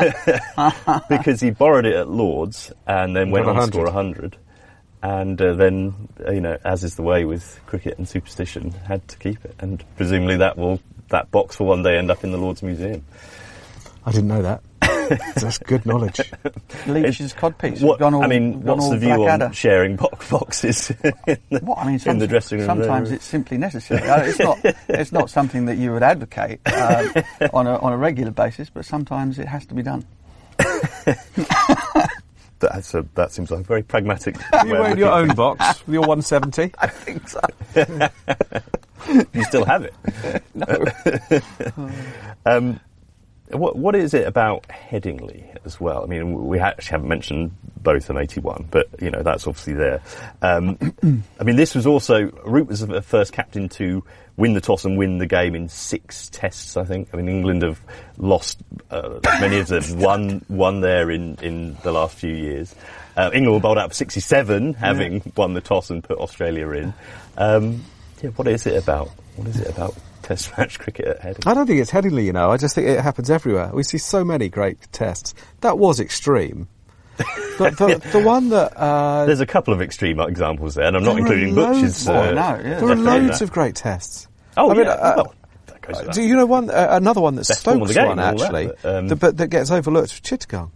[1.10, 3.72] because he borrowed it at Lords and then went on to 100.
[3.72, 4.36] score hundred,
[5.06, 9.06] and uh, then uh, you know, as is the way with cricket and superstition, had
[9.08, 12.32] to keep it, and presumably that will that box will one day end up in
[12.32, 13.04] the Lords Museum.
[14.04, 14.62] I didn't know that.
[15.36, 16.20] That's good knowledge.
[16.88, 17.80] Leach's codpiece.
[17.80, 19.44] What, gone all, I mean, gone what's all the view Blackadder.
[19.46, 20.90] on sharing box boxes
[21.26, 22.66] in the, What I mean, in the dressing room?
[22.66, 23.16] Sometimes there?
[23.16, 24.02] it's simply necessary.
[24.08, 24.58] Uh, it's not.
[24.88, 27.12] It's not something that you would advocate um,
[27.52, 30.04] on a on a regular basis, but sometimes it has to be done.
[32.58, 34.36] That's a, that seems like a very pragmatic.
[34.52, 36.72] Are you wearing your own box with your 170?
[36.78, 37.40] I think so.
[39.32, 39.94] You still have it.
[42.44, 42.80] um,
[43.50, 46.02] what what is it about Headingley as well?
[46.02, 50.02] I mean, we actually haven't mentioned Botham eighty one, but you know that's obviously there.
[50.42, 50.78] Um,
[51.40, 54.04] I mean, this was also Root was the first captain to
[54.36, 56.76] win the toss and win the game in six tests.
[56.76, 57.08] I think.
[57.12, 57.80] I mean, England have
[58.18, 58.58] lost
[58.90, 60.00] uh, many of them.
[60.00, 62.74] won one there in in the last few years.
[63.16, 66.68] Uh, England were bowled out for sixty seven, having won the toss and put Australia
[66.70, 66.94] in.
[67.36, 67.84] Um,
[68.22, 69.10] yeah, what is it about?
[69.36, 69.94] What is it about
[70.26, 71.46] Test match cricket at Headingley?
[71.46, 72.50] I don't think it's Headingley, you know.
[72.50, 73.70] I just think it happens everywhere.
[73.72, 75.34] We see so many great tests.
[75.60, 76.66] That was extreme.
[77.58, 81.04] but the, the one that uh, there's a couple of extreme examples there, and I'm
[81.04, 82.06] not including Butch's.
[82.08, 84.26] Uh, no, yeah, there are loads of great tests.
[84.56, 84.92] Oh, I mean, yeah.
[84.92, 85.34] Uh, well,
[85.88, 86.68] uh, do you know one?
[86.68, 90.24] Uh, another one that Stokes one actually, that, but, um, the, but, that gets overlooked.
[90.24, 90.70] Chittagong.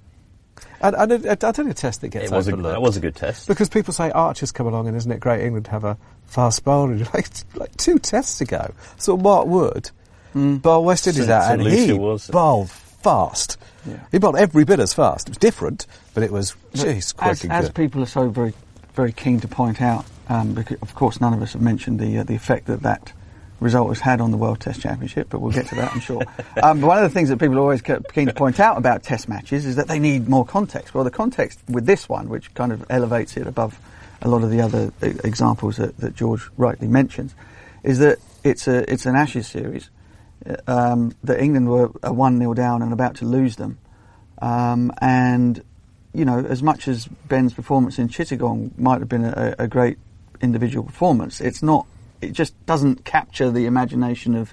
[0.81, 2.71] And, and I, I don't a test that gets it was overlooked.
[2.71, 5.21] A, that was a good test because people say Archer's come along and isn't it
[5.21, 5.99] great England have a
[6.31, 9.91] fast bowling Like like two tests ago, so Mark Wood
[10.35, 10.63] mm.
[10.63, 12.29] bowled West Indies out and he was.
[12.29, 13.59] bowled fast.
[13.87, 13.99] Yeah.
[14.13, 15.29] He bowled every bit as fast.
[15.29, 18.55] It was different, but it was jeez, as, as people are so very
[18.95, 22.19] very keen to point out, um, because of course none of us have mentioned the
[22.19, 23.13] uh, the effect that that
[23.61, 26.23] result has had on the World Test Championship, but we'll get to that, I'm sure.
[26.63, 29.29] Um, one of the things that people are always keen to point out about Test
[29.29, 30.95] matches is that they need more context.
[30.95, 33.79] Well, the context with this one, which kind of elevates it above
[34.23, 37.35] a lot of the other examples that, that George rightly mentions,
[37.83, 39.91] is that it's a it's an Ashes series
[40.67, 43.79] um, that England were one 0 down and about to lose them,
[44.41, 45.63] um, and
[46.13, 49.99] you know as much as Ben's performance in Chittagong might have been a, a great
[50.41, 51.87] individual performance, it's not
[52.21, 54.53] it just doesn't capture the imagination of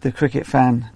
[0.00, 0.90] the cricket fan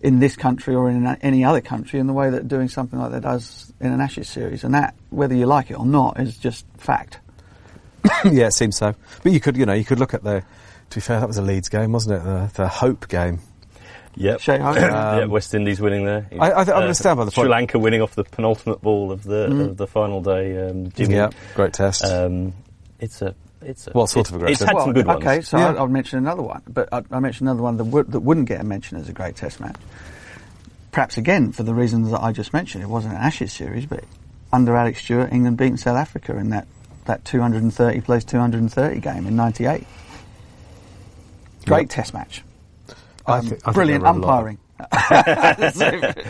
[0.00, 3.12] in this country or in any other country in the way that doing something like
[3.12, 4.64] that does in an Ashes series.
[4.64, 7.20] And that, whether you like it or not, is just fact.
[8.24, 8.94] yeah, it seems so.
[9.22, 10.42] But you could, you know, you could look at the.
[10.90, 12.24] To be fair, that was a Leeds game, wasn't it?
[12.24, 13.40] The, the Hope game.
[14.16, 14.40] Yep.
[14.40, 16.26] Shea um, yeah, West Indies winning there.
[16.40, 17.44] I, I, th- I understand by the point.
[17.46, 19.70] Sri Lanka winning off the penultimate ball of the mm.
[19.70, 20.68] of the final day.
[20.68, 22.04] Um, yeah, great test.
[22.04, 22.54] Um,
[22.98, 24.72] it's a it's a, what sort of a great it's test?
[24.72, 25.24] had some good ones.
[25.24, 25.68] Okay, so yeah.
[25.68, 28.48] I'll, I'll, mention another one, but I, will mention another one that, would, that wouldn't
[28.48, 29.76] get a mention as a great test match.
[30.92, 32.84] Perhaps again for the reasons that I just mentioned.
[32.84, 34.04] It wasn't an Ashes series, but
[34.52, 36.66] under Alex Stewart, England beating South Africa in that,
[37.06, 39.86] that 230 plays 230 game in '98.
[41.66, 41.88] Great yep.
[41.88, 42.42] test match.
[42.88, 42.94] Um,
[43.26, 44.58] I th- I brilliant umpiring.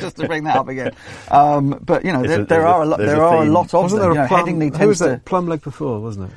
[0.01, 0.93] just to bring that up again.
[1.31, 2.99] Um, but you know, there, a, there are a lot.
[2.99, 4.15] There a are a lot of wasn't them.
[4.15, 5.25] There a plum, you know, who was that?
[5.25, 6.37] Plum leg before, wasn't it?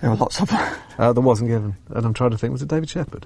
[0.00, 0.76] There were lots of them.
[0.98, 2.50] Uh, there wasn't given, and I'm trying to think.
[2.50, 3.24] Was it David Shepherd?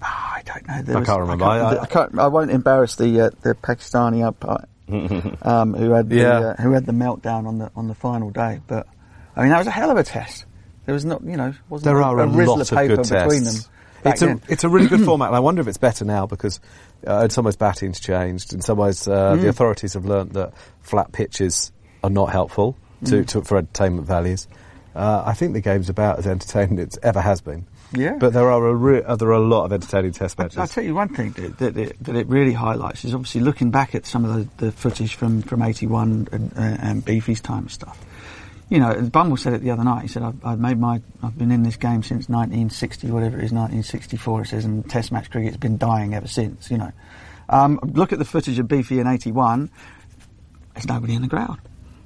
[0.00, 0.80] Oh, I don't know.
[0.80, 1.44] There I was, can't remember.
[1.44, 4.64] I, can't, I, I, can't, I won't embarrass the uh, the Pakistani umpire
[5.42, 6.38] um, who had the, yeah.
[6.38, 8.60] uh, who had the meltdown on the on the final day.
[8.68, 8.86] But
[9.40, 10.44] I mean, that was a hell of a test.
[10.84, 13.44] There was not, you know, wasn't there a, are a, a lot of good between
[13.44, 13.64] tests.
[13.64, 13.72] them.
[14.04, 16.60] It's a, it's a really good format, and I wonder if it's better now because
[17.06, 18.52] uh, in some ways batting's changed.
[18.52, 19.40] In some ways, uh, mm.
[19.40, 21.72] the authorities have learnt that flat pitches
[22.04, 22.76] are not helpful
[23.06, 23.26] to, mm.
[23.28, 24.46] to for entertainment values.
[24.94, 27.66] Uh, I think the game's about as entertaining as it ever has been.
[27.92, 28.16] Yeah.
[28.18, 30.58] But there are a re- uh, there are a lot of entertaining test matches.
[30.58, 33.70] I'll tell you one thing that, that, it, that it really highlights is obviously looking
[33.70, 37.60] back at some of the, the footage from, from 81 and, uh, and Beefy's time
[37.60, 37.98] and stuff.
[38.70, 40.02] You know, Bumble said it the other night.
[40.02, 43.44] He said, I've, I've, made my, I've been in this game since 1960, whatever it
[43.44, 46.92] is, 1964, it says, and test match cricket's been dying ever since, you know.
[47.48, 49.70] Um, look at the footage of Beefy in 81.
[50.74, 51.58] There's nobody in the crowd.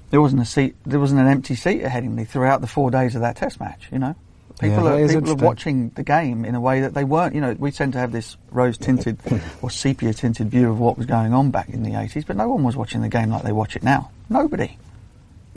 [0.08, 0.74] There wasn't a seat.
[0.86, 3.88] There wasn't an empty seat at Headingley throughout the four days of that Test match.
[3.92, 4.14] You know,
[4.58, 7.34] people yeah, are people are watching the game in a way that they weren't.
[7.34, 9.18] You know, we tend to have this rose tinted
[9.62, 12.48] or sepia tinted view of what was going on back in the 80s, but no
[12.48, 14.10] one was watching the game like they watch it now.
[14.30, 14.78] Nobody.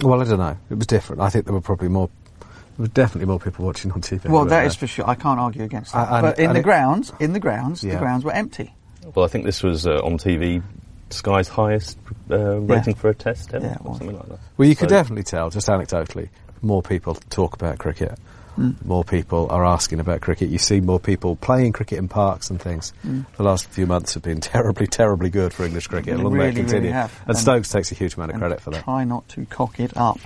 [0.01, 0.57] Well, I don't know.
[0.69, 1.21] It was different.
[1.21, 2.09] I think there were probably more.
[2.39, 4.29] There were definitely more people watching on TV.
[4.29, 5.09] Well, that is for sure.
[5.09, 6.11] I can't argue against that.
[6.11, 7.93] And, but in the grounds, in the grounds, yeah.
[7.93, 8.73] the grounds were empty.
[9.15, 10.61] Well, I think this was uh, on TV
[11.09, 11.97] Sky's highest
[12.29, 12.99] uh, rating yeah.
[12.99, 14.39] for a test ever, yeah, or something like that.
[14.57, 16.29] Well, you so could definitely tell, just anecdotally,
[16.61, 18.17] more people talk about cricket.
[18.57, 18.83] Mm.
[18.85, 20.49] More people are asking about cricket.
[20.49, 22.93] You see more people playing cricket in parks and things.
[23.05, 23.25] Mm.
[23.35, 26.17] The last few months have been terribly, terribly good for English cricket.
[26.17, 26.89] Long really, continue.
[26.89, 28.83] Really and, and, Stokes takes a huge amount of credit for that.
[28.83, 30.19] Try not to cock it up.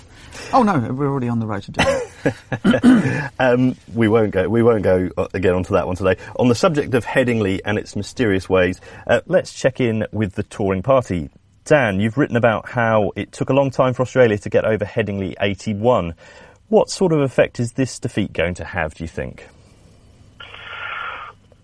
[0.53, 3.31] Oh no, we're already on the road to doing it.
[3.39, 4.47] um, we won't go.
[4.47, 6.17] We won't go uh, again onto that one today.
[6.37, 10.43] On the subject of Headingley and its mysterious ways, uh, let's check in with the
[10.43, 11.29] touring party.
[11.65, 14.83] Dan, you've written about how it took a long time for Australia to get over
[14.83, 16.15] Headingley 81.
[16.71, 19.45] What sort of effect is this defeat going to have, do you think?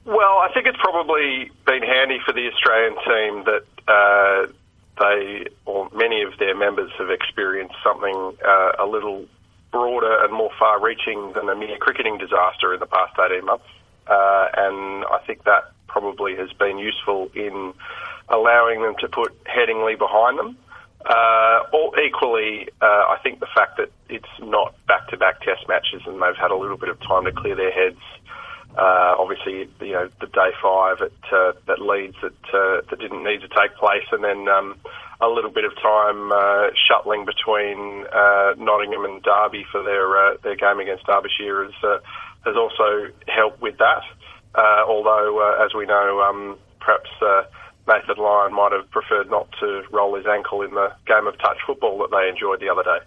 [0.04, 4.52] Well, I think it's probably been handy for the Australian team that uh,
[5.00, 9.26] they, or many of their members, have experienced something uh, a little
[9.72, 13.64] broader and more far reaching than a mere cricketing disaster in the past 18 months.
[14.08, 17.74] Uh, and I think that probably has been useful in
[18.28, 20.58] allowing them to put Headingley behind them.
[21.06, 26.22] Uh, or equally, uh, I think the fact that it's not back-to-back Test matches and
[26.22, 28.02] they've had a little bit of time to clear their heads.
[28.78, 33.42] Uh, obviously, you know the day five at uh, Leeds that uh, that didn't need
[33.42, 34.76] to take place, and then um,
[35.20, 40.38] a little bit of time uh, shuttling between uh, Nottingham and Derby for their uh,
[40.44, 41.98] their game against Derbyshire has uh,
[42.46, 44.04] has also helped with that.
[44.54, 47.44] Uh, although, uh, as we know, um, perhaps uh,
[47.88, 51.58] Nathan Lyon might have preferred not to roll his ankle in the game of touch
[51.66, 53.00] football that they enjoyed the other day.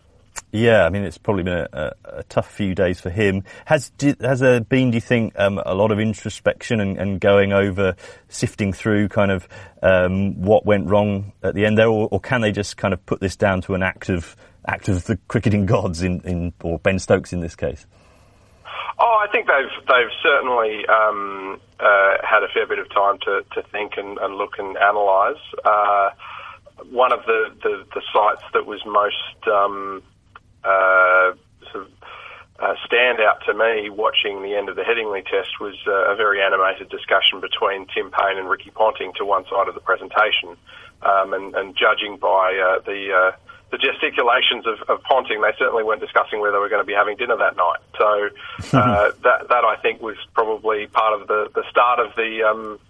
[0.52, 3.44] Yeah, I mean it's probably been a, a, a tough few days for him.
[3.66, 7.52] Has has there been, do you think, um, a lot of introspection and, and, going
[7.52, 7.94] over,
[8.28, 9.48] sifting through kind of
[9.82, 13.04] um, what went wrong at the end there, or, or, can they just kind of
[13.06, 16.78] put this down to an act of act of the cricketing gods in, in or
[16.78, 17.86] Ben Stokes in this case?
[19.02, 23.44] Oh, I think they've they've certainly um, uh, had a fair bit of time to,
[23.54, 25.40] to think and, and look and analyse.
[25.64, 26.10] Uh,
[26.90, 30.02] one of the, the, the, sights that was most um,
[30.64, 31.32] uh,
[31.72, 31.90] sort of
[32.58, 36.42] uh, standout to me watching the end of the Headingley test was uh, a very
[36.42, 40.56] animated discussion between Tim Paine and Ricky Ponting to one side of the presentation.
[41.02, 43.32] Um, and, and, judging by uh, the uh,
[43.70, 46.94] the gesticulations of, of, Ponting, they certainly weren't discussing where they were going to be
[46.94, 47.78] having dinner that night.
[47.98, 48.28] So
[48.76, 52.80] uh, that that I think was probably part of the, the start of the um,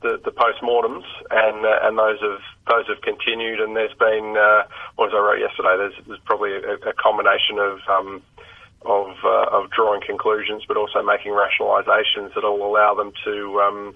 [0.00, 3.60] the, the post-mortems, and uh, and those have those have continued.
[3.60, 4.64] And there's been, uh,
[5.04, 8.22] as I wrote yesterday, there's, there's probably a, a combination of um,
[8.84, 13.94] of uh, of drawing conclusions, but also making rationalisations that will allow them to um,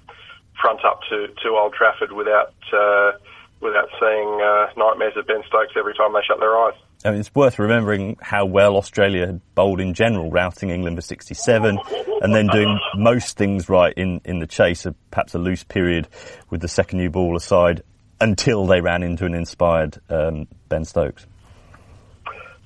[0.60, 3.12] front up to, to Old Trafford without uh,
[3.60, 6.74] without seeing uh, nightmares of Ben Stokes every time they shut their eyes.
[7.04, 11.02] I mean, it's worth remembering how well Australia had bowled in general, routing England for
[11.02, 11.78] 67,
[12.20, 16.08] and then doing most things right in, in the chase, of perhaps a loose period
[16.50, 17.82] with the second new ball aside,
[18.20, 21.26] until they ran into an inspired um, Ben Stokes.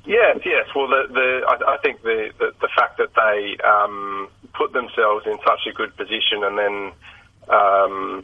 [0.06, 0.66] Yes, yes.
[0.74, 5.26] Well, the, the I, I think the, the, the fact that they um, put themselves
[5.26, 6.92] in such a good position, and then
[7.48, 8.22] um,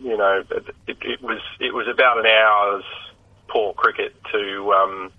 [0.00, 2.84] you know, it, it, was it was about an hour's
[3.48, 5.12] poor cricket to um,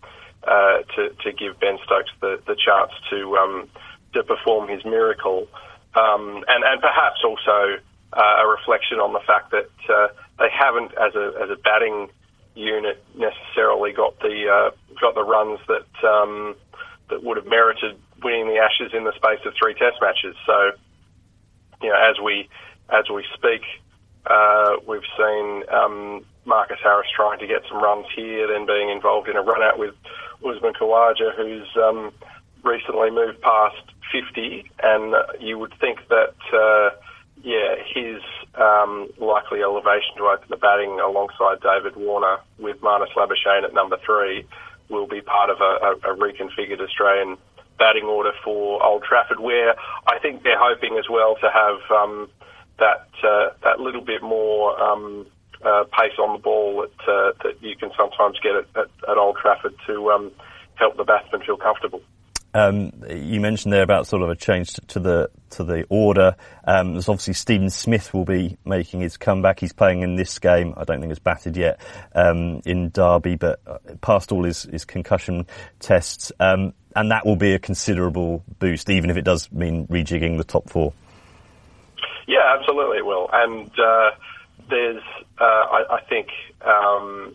[0.44, 3.70] uh, to, to give Ben Stokes the, the chance to um,
[4.13, 5.48] to perform his miracle,
[5.96, 7.78] um, and and perhaps also
[8.13, 10.08] uh, a reflection on the fact that uh,
[10.40, 12.10] they haven't, as a as a batting
[12.56, 16.56] unit, necessarily got the uh, got the runs that um,
[17.10, 20.36] that would have merited winning the Ashes in the space of three Test matches.
[20.46, 20.72] So,
[21.82, 22.50] you know, as we
[22.90, 23.62] as we speak,
[24.30, 29.30] uh, we've seen um, Marcus Harris trying to get some runs here, then being involved
[29.30, 29.94] in a run out with
[30.46, 32.12] Usman Khawaja, who's um,
[32.63, 36.96] recently moved past 50, and you would think that, uh,
[37.44, 38.22] yeah, his
[38.56, 43.98] um, likely elevation to open the batting alongside David Warner with Marnus Labuschagne at number
[44.06, 44.46] three
[44.90, 47.38] will be part of a, a, a reconfigured Australian
[47.78, 49.76] batting order for Old Trafford, where
[50.08, 52.30] I think they're hoping as well to have um,
[52.80, 55.26] that uh, that little bit more um,
[55.63, 59.18] uh, pace on the ball that uh, that you can sometimes get at, at, at
[59.18, 60.32] Old Trafford to um,
[60.76, 62.02] help the batsman feel comfortable.
[62.54, 66.36] Um, you mentioned there about sort of a change to the to the order.
[66.63, 69.60] Um, there's obviously Steven Smith will be making his comeback.
[69.60, 70.74] He's playing in this game.
[70.76, 71.80] I don't think it's batted yet
[72.16, 75.46] um, in Derby, but uh, passed all his, his concussion
[75.80, 80.38] tests, um, and that will be a considerable boost, even if it does mean rejigging
[80.38, 80.94] the top four.
[82.28, 84.12] Yeah, absolutely it will, and uh,
[84.70, 85.04] there's
[85.40, 86.28] uh, I, I, think.
[86.62, 87.34] Um,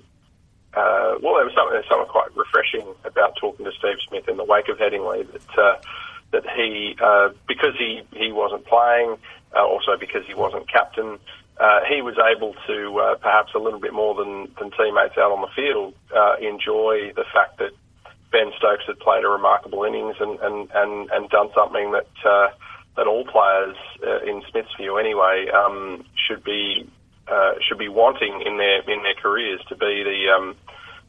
[0.75, 4.45] uh, well, there was something, something quite refreshing about talking to Steve Smith in the
[4.45, 5.81] wake of Headingley that uh,
[6.33, 9.17] that he uh, because he he wasn't playing,
[9.55, 11.19] uh, also because he wasn't captain,
[11.59, 15.33] uh, he was able to uh, perhaps a little bit more than, than teammates out
[15.33, 15.95] on the field
[16.41, 17.71] enjoy the fact that
[18.31, 22.55] Ben Stokes had played a remarkable innings and and and, and done something that
[22.97, 23.77] that all players
[24.27, 26.89] in Smith's view anyway um, should be
[27.29, 30.57] uh, should be wanting in their in their careers to be the um,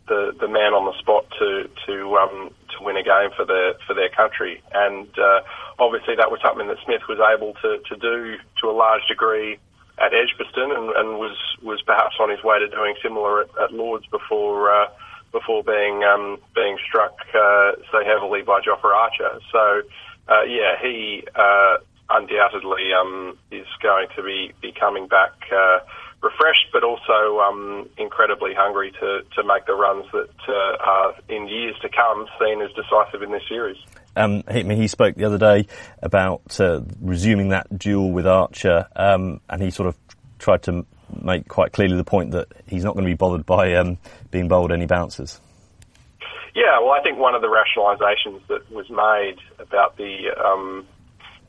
[0.08, 3.74] the the man on the spot to to um, to win a game for their
[3.88, 5.42] for their country, and uh,
[5.80, 9.58] obviously that was something that Smith was able to, to do to a large degree
[10.00, 13.74] at Edgbaston, and, and was was perhaps on his way to doing similar at, at
[13.74, 14.88] Lords before uh,
[15.32, 19.40] before being um, being struck uh, so heavily by Jofra Archer.
[19.52, 19.82] So
[20.28, 21.78] uh, yeah, he uh,
[22.10, 25.80] undoubtedly um, is going to be, be coming back uh,
[26.22, 31.48] refreshed, but also um, incredibly hungry to, to make the runs that uh, are in
[31.48, 33.78] years to come seen as decisive in this series.
[34.16, 35.68] Um, he, he spoke the other day
[36.02, 39.98] about uh, resuming that duel with Archer, um, and he sort of
[40.40, 40.86] tried to
[41.22, 43.98] make quite clearly the point that he's not going to be bothered by um,
[44.32, 45.40] being bowled any bouncers.
[46.56, 50.86] Yeah, well, I think one of the rationalisations that was made about the um,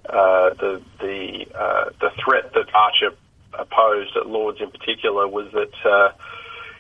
[0.09, 3.17] uh, the the uh, the threat that Archer
[3.59, 6.12] opposed at Lords in particular was that uh,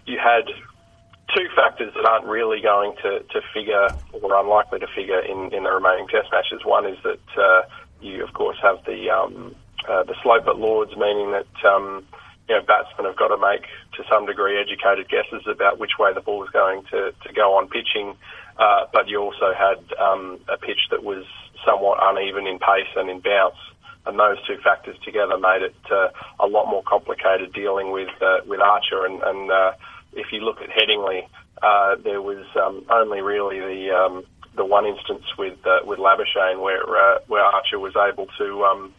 [0.06, 0.44] you had
[1.34, 5.64] two factors that aren't really going to, to figure or unlikely to figure in, in
[5.64, 6.64] the remaining Test matches.
[6.64, 7.62] One is that uh,
[8.00, 9.54] you, of course, have the um,
[9.88, 12.04] uh, the slope at Lords, meaning that um,
[12.48, 16.12] you know batsmen have got to make to some degree educated guesses about which way
[16.12, 18.16] the ball was going to, to go on pitching.
[18.58, 21.24] Uh, but you also had um, a pitch that was
[21.64, 23.56] somewhat uneven in pace and in bounce,
[24.06, 28.38] and those two factors together made it uh, a lot more complicated dealing with uh,
[28.46, 29.06] with Archer.
[29.06, 29.72] And, and uh,
[30.12, 31.26] if you look at Headingley,
[31.62, 34.24] uh, there was um, only really the um,
[34.56, 38.94] the one instance with uh, with Labuschagne where uh, where Archer was able to um,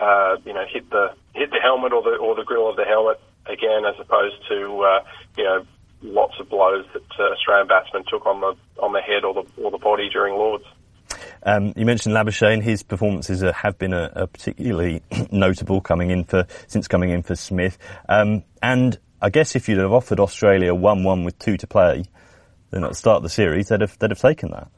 [0.00, 2.84] uh, you know hit the hit the helmet or the or the grill of the
[2.84, 5.04] helmet again, as opposed to uh,
[5.36, 5.64] you know
[6.02, 9.62] lots of blows that uh, Australian batsmen took on the on the head or the
[9.62, 10.64] or the body during Lords.
[11.44, 12.62] Um, you mentioned Labuschagne.
[12.62, 17.22] His performances uh, have been a, a particularly notable coming in for since coming in
[17.22, 17.78] for Smith.
[18.08, 22.04] Um, and I guess if you'd have offered Australia one-one with two to play,
[22.70, 24.68] then at the start of the series, they'd have they'd have taken that.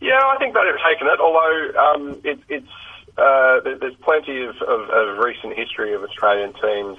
[0.00, 1.20] Yeah, I think they'd have taken it.
[1.20, 2.68] Although um, it, it's
[3.16, 6.98] uh, there's plenty of, of, of recent history of Australian teams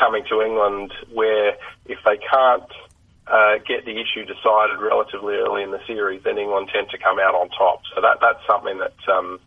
[0.00, 2.72] coming to England where if they can't
[3.26, 7.20] uh, get the issue decided relatively early in the series, then England tend to come
[7.20, 7.82] out on top.
[7.94, 9.38] So that that's something that um,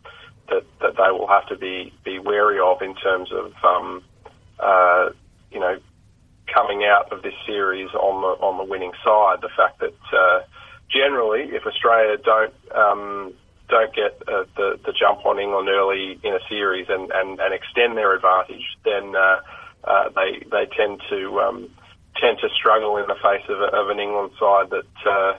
[0.48, 4.02] that that they will have to be be wary of in terms of um,
[4.58, 5.10] uh,
[5.50, 5.76] you know
[6.52, 9.42] coming out of this series on the on the winning side.
[9.42, 10.40] The fact that uh,
[10.90, 13.34] generally, if Australia don't um,
[13.68, 17.52] don't get uh, the the jump on England early in a series and, and, and
[17.52, 19.14] extend their advantage, then
[19.86, 21.70] uh, they they tend to um,
[22.20, 25.34] tend to struggle in the face of, a, of an England side that uh,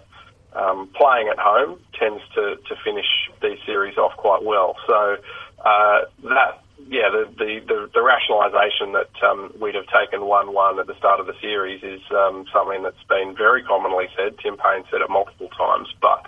[0.58, 3.06] um, playing at home tends to, to finish
[3.42, 4.76] these series off quite well.
[4.88, 5.18] So
[5.64, 10.80] uh, that yeah, the the, the, the rationalisation that um, we'd have taken one one
[10.80, 14.38] at the start of the series is um, something that's been very commonly said.
[14.40, 16.26] Tim Paine said it multiple times, but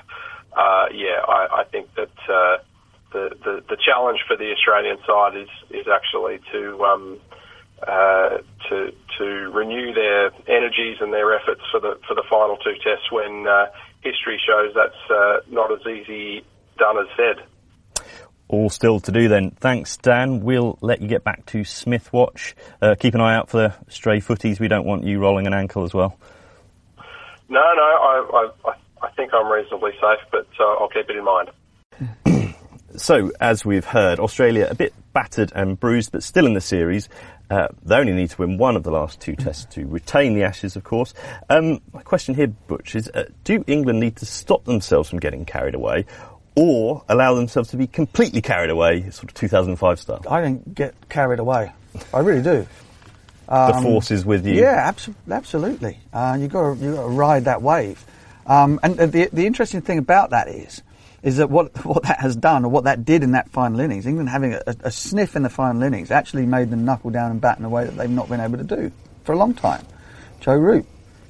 [0.55, 2.15] uh, yeah, I, I think that.
[2.29, 2.57] Uh,
[3.13, 7.17] the, the, the challenge for the Australian side is is actually to um,
[7.85, 8.37] uh,
[8.69, 13.11] to to renew their energies and their efforts for the for the final two tests
[13.11, 13.67] when uh,
[14.01, 16.43] history shows that's uh, not as easy
[16.77, 17.45] done as said.
[18.49, 19.51] All still to do then.
[19.51, 20.39] Thanks, Dan.
[20.39, 22.55] We'll let you get back to Smith Watch.
[22.81, 24.59] Uh, keep an eye out for the stray footies.
[24.59, 26.17] We don't want you rolling an ankle as well.
[27.49, 31.49] No, no, I, I, I think I'm reasonably safe, but I'll keep it in mind.
[32.97, 37.09] So, as we've heard, Australia a bit battered and bruised, but still in the series.
[37.49, 40.43] Uh, they only need to win one of the last two tests to retain the
[40.43, 41.13] Ashes, of course.
[41.49, 45.45] Um, my question here, Butch, is uh, do England need to stop themselves from getting
[45.45, 46.05] carried away
[46.55, 50.25] or allow themselves to be completely carried away, sort of 2005 style?
[50.29, 51.71] I don't get carried away.
[52.13, 52.67] I really do.
[53.47, 54.55] Um, the force is with you.
[54.55, 55.99] Yeah, abso- absolutely.
[56.11, 58.03] Uh, you've got to ride that wave.
[58.45, 60.81] Um, and the, the interesting thing about that is
[61.23, 64.05] is that what, what that has done, or what that did in that final innings,
[64.05, 67.41] England having a, a, sniff in the final innings, actually made them knuckle down and
[67.41, 68.91] bat in a way that they've not been able to do
[69.23, 69.85] for a long time.
[70.39, 70.85] Joe Root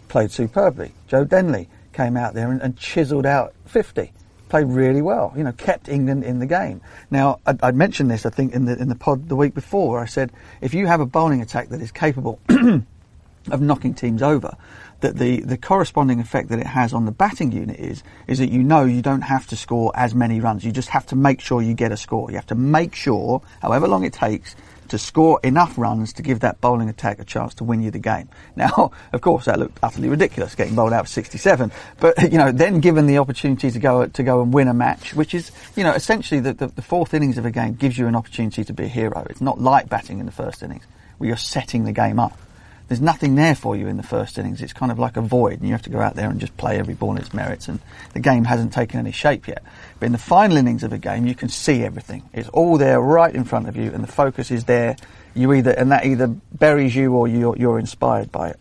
[0.08, 0.92] played superbly.
[1.08, 4.12] Joe Denley came out there and, and chiselled out 50.
[4.50, 6.80] Played really well, you know, kept England in the game.
[7.12, 9.92] Now, I, I mentioned this, I think, in the in the pod the week before,
[9.92, 12.40] where I said if you have a bowling attack that is capable
[13.52, 14.56] of knocking teams over,
[15.02, 18.50] that the, the corresponding effect that it has on the batting unit is is that
[18.50, 20.64] you know you don't have to score as many runs.
[20.64, 22.30] You just have to make sure you get a score.
[22.30, 24.56] You have to make sure, however long it takes,
[24.90, 28.00] to score enough runs to give that bowling attack a chance to win you the
[28.00, 28.30] game.
[28.56, 31.72] Now, of course, that looked utterly ridiculous, getting bowled out for 67.
[32.00, 35.14] But you know, then given the opportunity to go to go and win a match,
[35.14, 38.08] which is you know essentially the, the, the fourth innings of a game gives you
[38.08, 39.28] an opportunity to be a hero.
[39.30, 40.86] It's not like batting in the first innings
[41.20, 42.38] where you're setting the game up
[42.88, 44.62] there's nothing there for you in the first innings.
[44.62, 46.56] It's kind of like a void, and you have to go out there and just
[46.56, 47.68] play every ball in its merits.
[47.68, 47.80] And
[48.14, 49.64] the game hasn't taken any shape yet.
[50.00, 52.24] But in the final innings of a game, you can see everything.
[52.34, 54.96] It's all there right in front of you, and the focus is there.
[55.34, 58.60] You either and that either buries you or you're, you're inspired by it.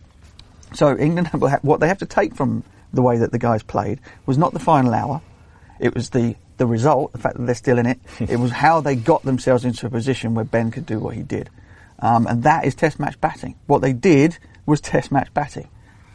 [0.75, 1.29] So England,
[1.63, 4.59] what they have to take from the way that the guys played was not the
[4.59, 5.23] final hour.
[5.79, 8.01] It was the the result, the fact that they're still in it.
[8.21, 11.23] it was how they got themselves into a position where Ben could do what he
[11.23, 11.51] did.
[11.99, 13.57] Um, and that is test match batting.
[13.67, 15.69] What they did was test match batting.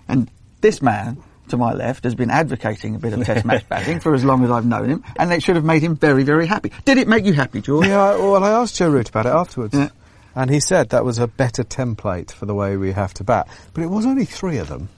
[0.08, 0.30] And
[0.62, 4.14] this man to my left has been advocating a bit of test match batting for
[4.14, 6.72] as long as I've known him, and it should have made him very, very happy.
[6.86, 7.88] Did it make you happy, George?
[7.88, 9.74] Yeah, well, I asked Joe Root about it afterwards.
[9.74, 9.90] Yeah.
[10.34, 13.50] And he said that was a better template for the way we have to bat.
[13.74, 14.90] But it was only three of them.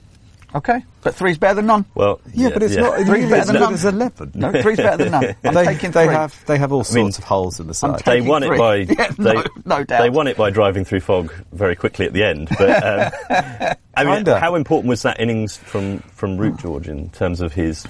[0.54, 1.84] Okay, but three's better than none.
[1.96, 2.82] Well, yeah, yeah but it's yeah.
[2.82, 3.06] not.
[3.06, 3.74] Three's better than none.
[3.74, 4.32] It's eleven.
[4.34, 5.36] No, three's better than none.
[5.44, 6.14] I'm they, taking they three.
[6.14, 8.00] have they have all sorts I mean, of holes in the side.
[8.04, 8.54] They won three.
[8.54, 10.02] it by yeah, they, no, no doubt.
[10.02, 12.48] They won it by driving through fog very quickly at the end.
[12.56, 17.40] But um, I mean, how important was that innings from from Root George in terms
[17.40, 17.84] of his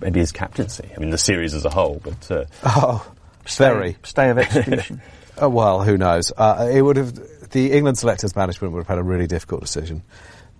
[0.00, 0.88] maybe his captaincy?
[0.96, 3.12] I mean, the series as a whole, but uh, oh,
[3.48, 5.02] very stay of execution.
[5.42, 6.32] Uh, well, who knows?
[6.36, 10.02] Uh, it would have the England selectors management would have had a really difficult decision.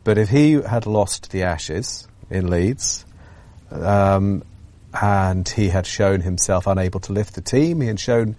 [0.04, 3.04] But if he had lost the Ashes in Leeds,
[3.70, 4.42] um,
[4.92, 8.36] and he had shown himself unable to lift the team, he had shown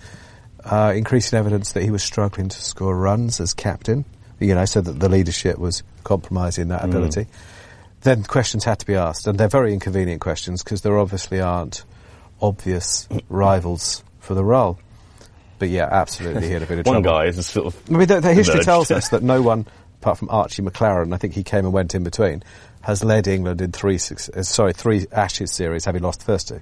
[0.63, 4.05] uh, increasing evidence that he was struggling to score runs as captain.
[4.39, 6.85] You know, so that the leadership was compromising that mm.
[6.85, 7.27] ability.
[8.01, 11.83] Then questions had to be asked, and they're very inconvenient questions because there obviously aren't
[12.41, 14.79] obvious rivals for the role.
[15.59, 17.19] But yeah, absolutely, he had a bit of One trouble.
[17.19, 17.79] guy is sort of.
[17.87, 19.67] I mean, the, the history tells us that no one,
[20.01, 22.43] apart from Archie McLaren, I think he came and went in between,
[22.81, 26.61] has led England in three uh, sorry three Ashes series, having lost the first two.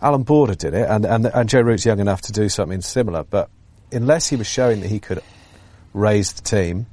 [0.00, 3.22] Alan Border did it, and, and and Joe Root's young enough to do something similar.
[3.22, 3.50] But
[3.92, 5.22] unless he was showing that he could
[5.92, 6.86] raise the team,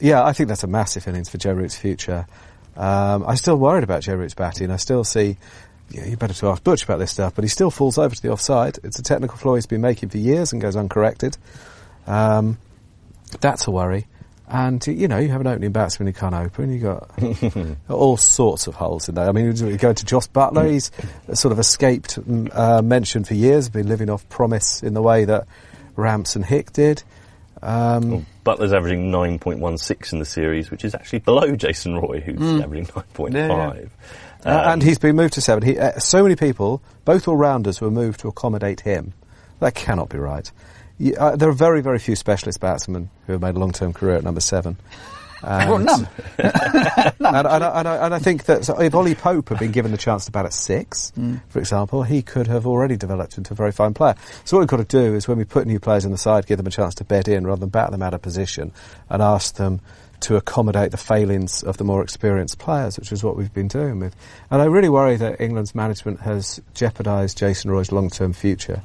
[0.00, 2.26] yeah, I think that's a massive innings for Joe Root's future.
[2.74, 4.70] Um, I'm still worried about Joe Root's batting.
[4.70, 5.36] I still see
[5.90, 8.22] yeah, you better to ask Butch about this stuff, but he still falls over to
[8.22, 8.78] the offside.
[8.82, 11.36] It's a technical flaw he's been making for years and goes uncorrected.
[12.06, 12.58] Um,
[13.40, 14.06] that's a worry.
[14.54, 16.70] And, you know, you have an opening batsman who can't open.
[16.70, 17.10] You've got
[17.88, 19.26] all sorts of holes in there.
[19.26, 20.70] I mean, you go to Jos Buttler.
[20.70, 20.90] He's
[21.32, 22.18] sort of escaped
[22.52, 25.46] uh, mention for years, been living off promise in the way that
[25.96, 27.02] Ramps and Hick did.
[27.62, 32.36] Um, well, Buttler's averaging 9.16 in the series, which is actually below Jason Roy, who's
[32.36, 32.62] mm.
[32.62, 33.32] averaging 9.5.
[33.32, 33.68] Yeah, yeah.
[33.70, 33.88] Um,
[34.44, 35.62] uh, and he's been moved to seven.
[35.62, 39.14] He, uh, so many people, both all-rounders, were moved to accommodate him.
[39.60, 40.52] That cannot be right.
[40.98, 44.16] You, uh, there are very, very few specialist batsmen who have made a long-term career
[44.16, 44.76] at number seven.
[45.42, 46.08] And, well, none.
[46.38, 49.90] none and, and, and, and, I think that so if Ollie Pope had been given
[49.90, 51.40] the chance to bat at six, mm.
[51.48, 54.14] for example, he could have already developed into a very fine player.
[54.44, 56.46] So what we've got to do is when we put new players in the side,
[56.46, 58.72] give them a chance to bed in rather than bat them out of position
[59.08, 59.80] and ask them
[60.20, 63.98] to accommodate the failings of the more experienced players, which is what we've been doing
[63.98, 64.14] with.
[64.50, 68.82] And I really worry that England's management has jeopardised Jason Roy's long-term future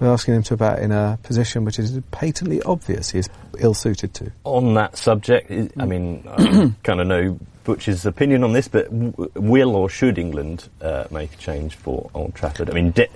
[0.00, 3.28] by asking him to bat in a position which is patently obvious he is
[3.58, 4.32] ill-suited to.
[4.44, 9.76] On that subject, I mean, I kind of know Butch's opinion on this, but will
[9.76, 12.70] or should England uh, make a change for Old Trafford?
[12.70, 13.08] I mean, De-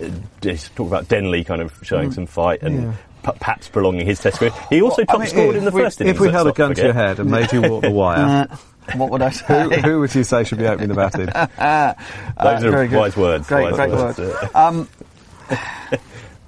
[0.42, 2.14] De- talk about Denley kind of showing mm.
[2.14, 4.52] some fight and yeah perhaps prolonging his test career.
[4.68, 6.16] He also well, top I mean, scored in the we, first innings.
[6.16, 8.56] If we held a gun to your head and made you walk the wire, uh,
[8.96, 9.62] what would I say?
[9.62, 11.28] who, who, would you say should be opening the batting?
[11.58, 11.94] uh,
[12.42, 13.48] Those are wise words.
[13.48, 14.18] Great, wise great words.
[14.18, 14.54] words.
[14.54, 14.88] Um,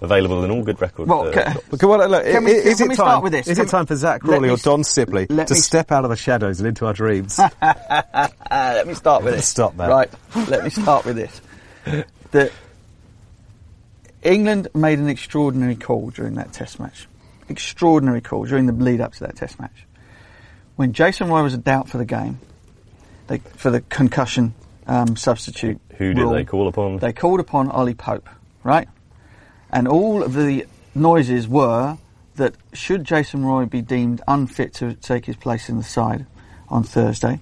[0.01, 1.09] Available in all good records.
[1.09, 3.49] Well, uh, can, well, look, can we, is can it we time, start with this?
[3.49, 6.61] Is it time for Zak Crawley or Dom Sibley to step out of the shadows
[6.61, 7.39] and into our dreams?
[7.63, 9.49] let me start with this.
[9.49, 9.89] Stop that.
[9.89, 10.11] Right,
[10.49, 11.41] let me start with this.
[12.33, 12.53] The,
[14.23, 17.07] England made an extraordinary call during that Test match.
[17.49, 19.87] Extraordinary call during the lead up to that Test match.
[20.75, 22.39] When Jason Roy was a doubt for the game,
[23.29, 24.55] they, for the concussion
[24.87, 25.81] um, substitute.
[25.97, 26.99] Who did rule, they call upon?
[26.99, 28.29] They called upon Ollie Pope,
[28.63, 28.89] right?
[29.71, 31.99] And all of the noises were
[32.37, 36.27] that should Jason Roy be deemed unfit to take his place in the side
[36.69, 37.41] on Thursday,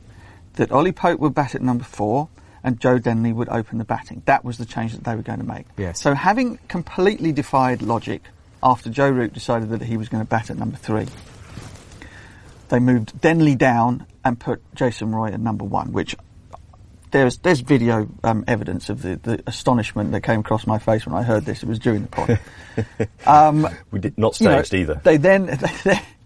[0.55, 2.29] that Ollie Pope would bat at number four
[2.63, 4.23] and Joe Denley would open the batting.
[4.25, 5.67] That was the change that they were going to make.
[5.77, 6.01] Yes.
[6.01, 8.23] So having completely defied logic
[8.63, 11.07] after Joe Root decided that he was going to bat at number three,
[12.71, 16.17] they moved Denley down and put Jason Roy at number one, which
[17.15, 21.15] there's there's video um, evidence of the, the astonishment that came across my face when
[21.15, 21.63] I heard this.
[21.63, 22.41] It was during the pod.
[23.27, 25.01] um, we did not staged you know, either.
[25.05, 25.47] They then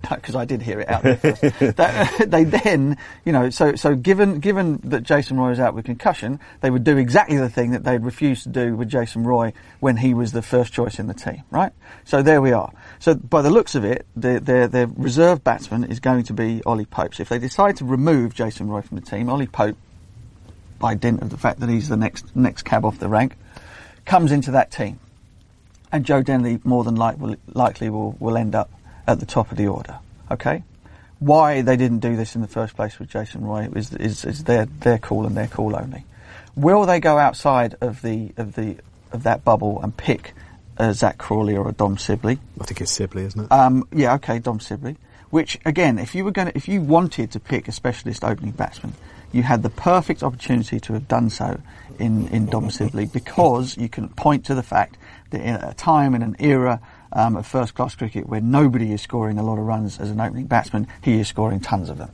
[0.08, 1.42] because I did hear it out there first.
[1.76, 5.84] that, they then, you know, so so given given that Jason Roy was out with
[5.84, 9.52] concussion, they would do exactly the thing that they'd refused to do with Jason Roy
[9.80, 11.72] when he was the first choice in the team, right?
[12.04, 12.72] So there we are.
[12.98, 16.62] So by the looks of it, their their, their reserve batsman is going to be
[16.64, 17.14] Ollie Pope.
[17.14, 19.76] So if they decide to remove Jason Roy from the team, Ollie Pope
[20.78, 23.34] by dint of the fact that he's the next next cab off the rank,
[24.04, 24.98] comes into that team.
[25.90, 28.70] And Joe Denley more than like, will, likely will, will end up
[29.06, 29.98] at the top of the order.
[30.30, 30.62] Okay?
[31.18, 34.44] Why they didn't do this in the first place with Jason Roy is, is, is
[34.44, 36.04] their, their call and their call only.
[36.54, 38.76] Will they go outside of the of the
[39.12, 40.34] of that bubble and pick
[40.76, 42.38] a Zak Crawley or a Dom Sibley?
[42.60, 43.52] I think it's Sibley, isn't it?
[43.52, 44.96] Um, yeah, okay, Dom Sibley.
[45.30, 48.94] Which again, if you were going, if you wanted to pick a specialist opening batsman,
[49.32, 51.60] you had the perfect opportunity to have done so
[51.98, 54.96] in, in Dom Sibley because you can point to the fact
[55.30, 56.80] that in a time in an era
[57.12, 60.20] um, of first class cricket where nobody is scoring a lot of runs as an
[60.20, 62.10] opening batsman, he is scoring tons of them.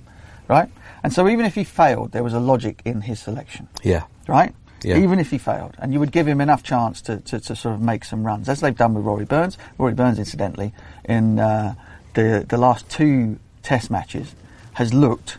[0.48, 0.68] Right?
[1.02, 3.68] And so even if he failed, there was a logic in his selection.
[3.82, 4.04] Yeah.
[4.28, 4.54] Right?
[4.82, 4.98] Yeah.
[4.98, 5.74] Even if he failed.
[5.78, 8.48] And you would give him enough chance to, to, to, sort of make some runs,
[8.50, 9.56] as they've done with Rory Burns.
[9.78, 11.74] Rory Burns, incidentally, in uh,
[12.12, 14.34] the, the last two test matches,
[14.74, 15.38] has looked,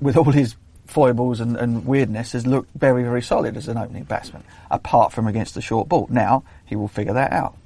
[0.00, 0.56] with all his
[0.88, 5.26] foibles and, and, weirdness has looked very, very solid as an opening batsman, apart from
[5.26, 6.08] against the short ball.
[6.10, 7.56] Now, he will figure that out.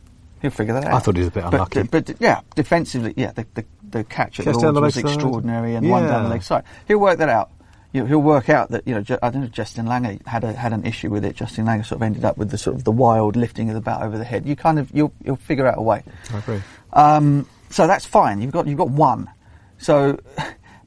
[0.43, 0.95] He'll figure that out.
[0.95, 1.85] I thought he was a bit unlucky.
[1.85, 5.93] But, but yeah, defensively, yeah, the, the, the catch at Lords was extraordinary and yeah.
[5.93, 6.65] one down the leg side.
[6.89, 7.51] He'll work that out.
[7.93, 10.87] He'll work out that you know I don't know Justin Langer had a, had an
[10.87, 11.37] issue with it.
[11.37, 13.83] Justin Langer sort of ended up with the sort of the wild lifting of the
[13.83, 14.47] bat over the head.
[14.47, 16.03] You kind of you'll you'll figure out a way.
[16.33, 16.63] I agree.
[16.95, 18.41] Um, so that's fine.
[18.41, 19.29] You've got you've got one.
[19.83, 20.21] So,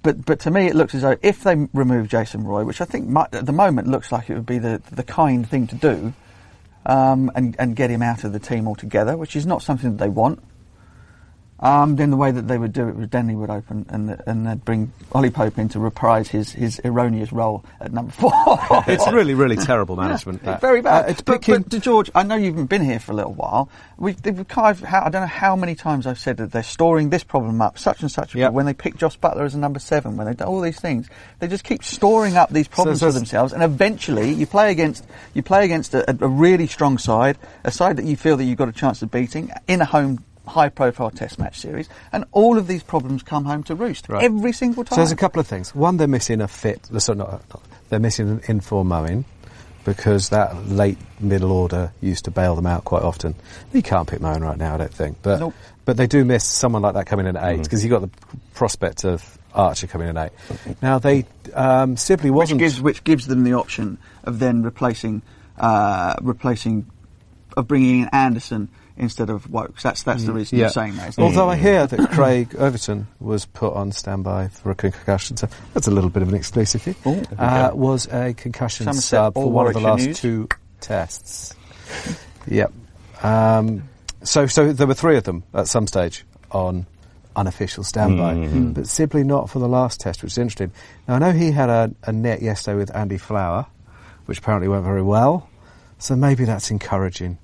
[0.05, 2.85] but but to me it looks as though if they remove Jason Roy, which I
[2.85, 5.75] think might, at the moment looks like it would be the the kind thing to
[5.75, 6.13] do,
[6.85, 9.97] um, and and get him out of the team altogether, which is not something that
[9.97, 10.41] they want.
[11.65, 14.45] Um, then the way that they would do it was Denley would open and and
[14.45, 18.31] they'd bring Ollie Pope in to reprise his, his erroneous role at number four.
[18.85, 20.41] it's really, really terrible management.
[20.43, 21.09] Yeah, very bad.
[21.09, 23.69] Uh, but, but, to George, I know you've been here for a little while.
[23.97, 27.09] We've, we've kind of, I don't know how many times I've said that they're storing
[27.09, 28.35] this problem up, such and such.
[28.35, 28.53] Yep.
[28.53, 31.09] When they pick Jos Buttler as a number seven, when they do all these things,
[31.39, 33.53] they just keep storing up these problems so, so for themselves.
[33.53, 35.03] And eventually, you play against
[35.33, 38.59] you play against a, a really strong side, a side that you feel that you've
[38.59, 42.57] got a chance of beating in a home high profile test match series, and all
[42.57, 44.23] of these problems come home to roost right.
[44.23, 44.95] every single time.
[44.95, 45.73] So there's a couple of things.
[45.73, 49.25] One, they're missing a fit, sorry, not, not, they're missing an informed Moeen
[49.85, 53.35] because that late middle order used to bail them out quite often.
[53.71, 55.17] You can't pick Moeen right now, I don't think.
[55.21, 55.53] But nope.
[55.85, 57.83] but they do miss someone like that coming in at eight because mm.
[57.83, 60.81] you've got the prospect of Archer coming in at eight.
[60.81, 65.21] Now they um, Sibley wasn't which gives, which gives them the option of then replacing
[65.57, 66.87] uh, replacing
[67.55, 69.83] of bringing in Anderson instead of Woakes.
[69.83, 70.35] That's that's the mm.
[70.35, 70.65] reason yeah.
[70.65, 71.17] you're saying that.
[71.19, 75.87] Although I hear that Craig Overton was put on standby for a concussion, so that's
[75.87, 76.87] a little bit of an exclusive.
[77.05, 80.19] Ooh, uh, was a concussion Some sub for one of the last news.
[80.19, 80.47] two
[80.81, 81.55] tests.
[82.47, 82.71] yep.
[83.23, 83.89] Um,
[84.23, 86.85] so so there were three of them at some stage on
[87.35, 88.71] unofficial standby, mm-hmm.
[88.71, 90.71] but simply not for the last test, which is interesting.
[91.07, 93.65] Now I know he had a, a net yesterday with Andy Flower,
[94.25, 95.49] which apparently went very well.
[95.97, 97.37] So maybe that's encouraging.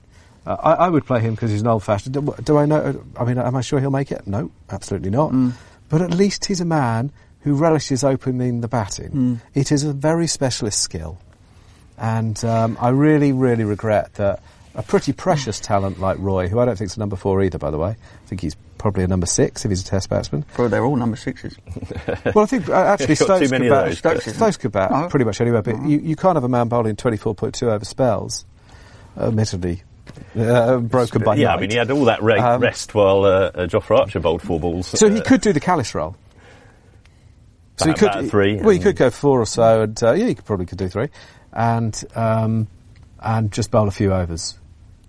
[0.45, 2.13] Uh, I, I, would play him because he's an old-fashioned.
[2.13, 3.03] Do, do, I know?
[3.15, 4.25] I mean, am I sure he'll make it?
[4.25, 5.31] No, absolutely not.
[5.31, 5.53] Mm.
[5.89, 7.11] But at least he's a man
[7.41, 9.11] who relishes opening the batting.
[9.11, 9.41] Mm.
[9.53, 11.19] It is a very specialist skill,
[11.97, 14.41] and um, I really, really regret that
[14.73, 17.57] a pretty precious talent like Roy, who I don't think is a number four either,
[17.57, 17.89] by the way.
[17.89, 20.43] I think he's probably a number six if he's a Test batsman.
[20.57, 21.55] Well, they're all number sixes.
[22.33, 25.61] well, I think uh, actually Stokes could bat, Stokes, Stokes could bat pretty much anywhere,
[25.61, 25.87] but oh.
[25.87, 28.45] you, you can't have a man bowling 24.2 over spells.
[29.17, 29.83] Admittedly,
[30.37, 31.57] uh, broken by Yeah, night.
[31.57, 34.41] I mean, he had all that re- um, rest while uh, uh, Jofra Archer bowled
[34.41, 34.87] four balls.
[34.87, 36.15] So he could do the Kallis role.
[37.77, 38.57] So he could three.
[38.57, 40.87] Well, he could go four or so, and uh, yeah, he could, probably could do
[40.87, 41.09] three,
[41.51, 42.67] and um,
[43.19, 44.57] and just bowl a few overs.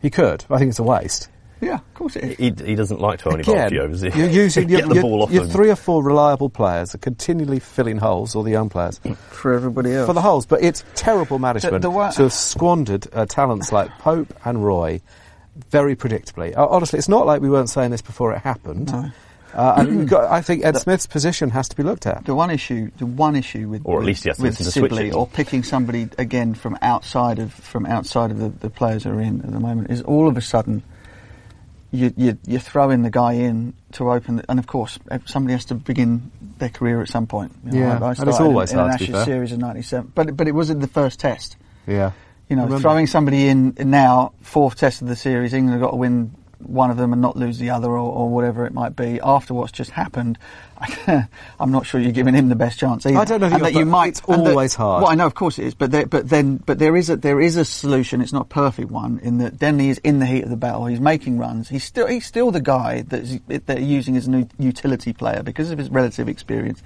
[0.01, 0.45] He could.
[0.51, 1.29] I think it's a waste.
[1.63, 2.37] Yeah, of course it is.
[2.37, 4.03] He, he doesn't like to only bowl a few overs.
[4.03, 8.43] You're using your, your, your three or four reliable players are continually filling holes, or
[8.43, 8.99] the young players.
[9.31, 10.09] For everybody else.
[10.09, 13.91] For the holes, but it's terrible management the, the to have squandered uh, talents like
[13.99, 15.01] Pope and Roy
[15.71, 16.57] very predictably.
[16.57, 18.93] Uh, honestly, it's not like we weren't saying this before it happened.
[18.93, 19.11] No.
[19.55, 22.25] Uh, and got, I think Ed the, Smith's position has to be looked at.
[22.25, 25.63] The one issue, the one issue with, or at least with, with Sibley, or picking
[25.63, 29.53] somebody again from outside of from outside of the, the players that are in at
[29.53, 30.83] the moment, is all of a sudden
[31.93, 35.19] you, you, you throw in the guy in to open, the, and of course eh,
[35.27, 37.53] somebody has to begin their career at some point.
[37.67, 40.13] You know, yeah, I, I and it's always in, in an Ashes series of '97,
[40.15, 41.57] but but it wasn't the first test.
[41.87, 42.13] Yeah,
[42.49, 45.97] you know, throwing somebody in now, fourth test of the series, England have got to
[45.97, 46.35] win
[46.69, 49.21] one of them and not lose the other, or, or whatever it might be.
[49.23, 50.39] After what's just happened,
[51.07, 53.19] I'm not sure you're giving him the best chance either.
[53.19, 53.49] I don't know.
[53.49, 54.09] And that you might.
[54.09, 55.03] It's always that, hard.
[55.03, 57.17] Well, I know, of course it is, but there, but then, but there is a
[57.17, 58.21] there is a solution.
[58.21, 60.87] It's not a perfect one in that Denley is in the heat of the battle.
[60.87, 61.69] He's making runs.
[61.69, 65.79] He's still he's still the guy that they're using as a utility player because of
[65.79, 66.83] his relative experience,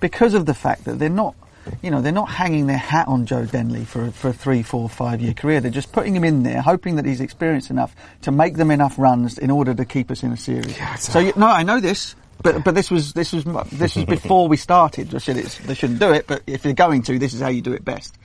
[0.00, 1.34] because of the fact that they're not
[1.82, 4.88] you know, they're not hanging their hat on Joe Denley for, for a three, four,
[4.88, 5.60] five year career.
[5.60, 8.98] They're just putting him in there, hoping that he's experienced enough to make them enough
[8.98, 10.76] runs in order to keep us in a series.
[10.76, 12.14] Yeah, so, you, no, I know this.
[12.40, 15.12] But but this was this was this was before we started.
[15.12, 17.62] I said They shouldn't do it, but if you're going to, this is how you
[17.62, 18.16] do it best.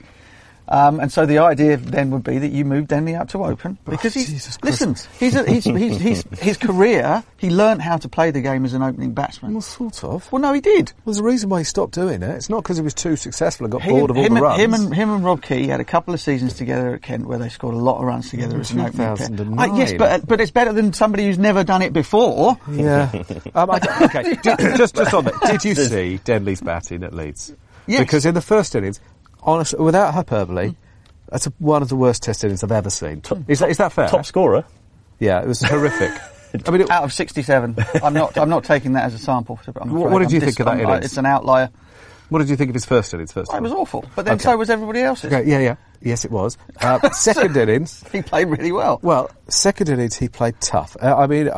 [0.66, 3.76] Um, and so the idea then would be that you move Denley out to open
[3.84, 4.96] because oh, he's listen.
[5.18, 7.22] He's, a, he's, he's, he's, his career.
[7.36, 9.52] He learned how to play the game as an opening batsman.
[9.52, 10.30] Well, sort of.
[10.32, 10.92] Well, no, he did.
[11.04, 12.30] Well, there's a reason why he stopped doing it.
[12.30, 14.60] It's not because he was too successful and got bored of all him the runs.
[14.60, 17.38] Him and him and Rob Key had a couple of seasons together at Kent where
[17.38, 20.50] they scored a lot of runs together as an opening uh, Yes, but but it's
[20.50, 22.58] better than somebody who's never done it before.
[22.70, 23.10] Yeah.
[23.54, 24.34] um, okay.
[24.42, 27.52] did, just just on that, did you see Denley's batting at Leeds?
[27.86, 28.00] Yes.
[28.00, 29.00] Because in the first innings,
[29.44, 30.70] honestly, without hyperbole.
[30.70, 30.76] Mm
[31.34, 33.20] that's a, one of the worst test innings I've ever seen.
[33.20, 34.08] Top, is, that, is that fair?
[34.08, 34.64] Top scorer?
[35.18, 36.12] Yeah, it was horrific.
[36.68, 38.38] I mean, it, out of 67, I'm not.
[38.38, 39.56] I'm not taking that as a sample.
[39.56, 41.06] what, what did you I'm think of that innings?
[41.06, 41.70] It's an outlier.
[42.28, 43.32] What did you think of his first innings?
[43.32, 44.44] First, well, it was awful, but then okay.
[44.44, 45.32] so was everybody else's.
[45.32, 46.56] Okay, yeah, yeah, yes, it was.
[46.80, 49.00] Uh, second innings, he played really well.
[49.02, 50.96] Well, second innings, he played tough.
[51.02, 51.48] Uh, I mean,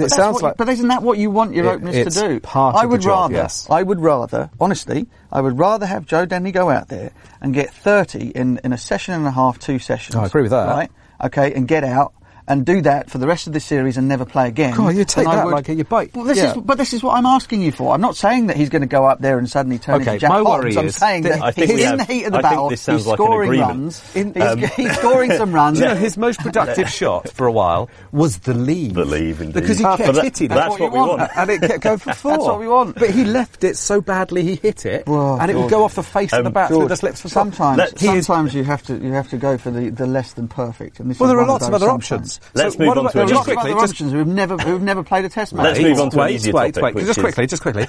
[0.00, 2.40] uh, it sounds like, but isn't that what you want your it, openers to do?
[2.40, 3.66] Part I would job, rather, yes.
[3.70, 7.72] I would rather, honestly, I would rather have Joe Denley go out there and get
[7.72, 10.16] thirty in in a session and a half, two sessions.
[10.16, 10.68] I agree with that.
[10.68, 10.90] Right?
[11.22, 12.12] Okay, and get out
[12.46, 14.76] and do that for the rest of the series and never play again.
[14.76, 16.14] God, you take that would, like your bite.
[16.14, 16.52] Well, this yeah.
[16.52, 17.94] is, but this is what I'm asking you for.
[17.94, 20.20] I'm not saying that he's going to go up there and suddenly turn okay, into
[20.20, 20.76] Jack my Hobbs.
[20.76, 22.68] I'm saying that he's in the heat of the I battle.
[22.68, 24.16] He's like scoring runs.
[24.16, 25.80] In, um, he's, he's, scoring some runs.
[25.80, 28.94] you know, his most productive shot for a while was the leave.
[28.94, 29.54] The leave, indeed.
[29.54, 30.54] Because he kept that, hitting it.
[30.54, 31.30] That's, what, we want.
[31.34, 32.30] and it kept going for four.
[32.32, 32.96] That's what we want.
[32.96, 36.02] But he left it so badly he hit it, and it would go off the
[36.02, 39.28] face of the bat through the slips for Sometimes, sometimes you have to you have
[39.30, 41.00] to go for the the less than perfect.
[41.00, 42.33] Well, there are lots of other options.
[42.54, 45.64] Let's move on to just quickly options who've never who've never played a test match.
[45.64, 46.94] Let's move on to wait, an easier wait, topic.
[46.94, 47.86] Wait, just quickly, just quickly.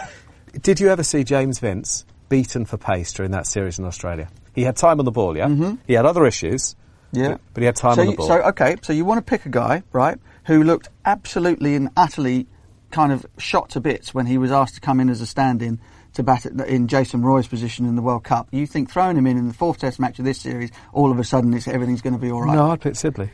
[0.62, 4.30] Did you ever see James Vince beaten for pace during that series in Australia?
[4.54, 5.48] He had time on the ball, yeah.
[5.48, 5.76] Mm-hmm.
[5.86, 6.76] He had other issues,
[7.12, 8.28] yeah, but he had time so on the ball.
[8.28, 12.48] so okay, so you want to pick a guy, right, who looked absolutely and utterly
[12.92, 15.80] kind of shot to bits when he was asked to come in as a stand-in
[16.14, 18.48] to bat in Jason Roy's position in the World Cup.
[18.52, 21.20] You think throwing him in in the fourth Test match of this series, all of
[21.20, 22.56] a sudden everything's going to be all right?
[22.56, 23.30] No, I'd pick Sibley.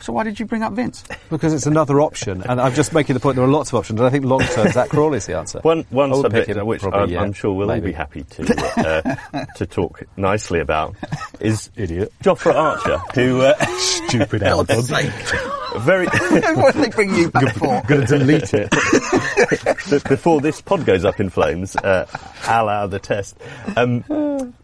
[0.00, 1.04] So why did you bring up Vince?
[1.30, 4.00] Because it's another option, and I'm just making the point there are lots of options,
[4.00, 5.60] and I think long term Zak Crawley is the answer.
[5.60, 7.80] One, one subject which probably, I'm, I'm, sure we'll maybe.
[7.80, 10.94] all be happy to uh, to talk nicely about
[11.40, 14.82] is idiot Jofra Archer, who uh, stupid album.
[15.78, 16.06] Very.
[16.06, 17.82] what are they bring you back for?
[17.86, 18.70] Going to delete it
[20.08, 21.76] before this pod goes up in flames.
[21.76, 22.06] Uh,
[22.46, 23.36] a la the test.
[23.76, 24.54] Um,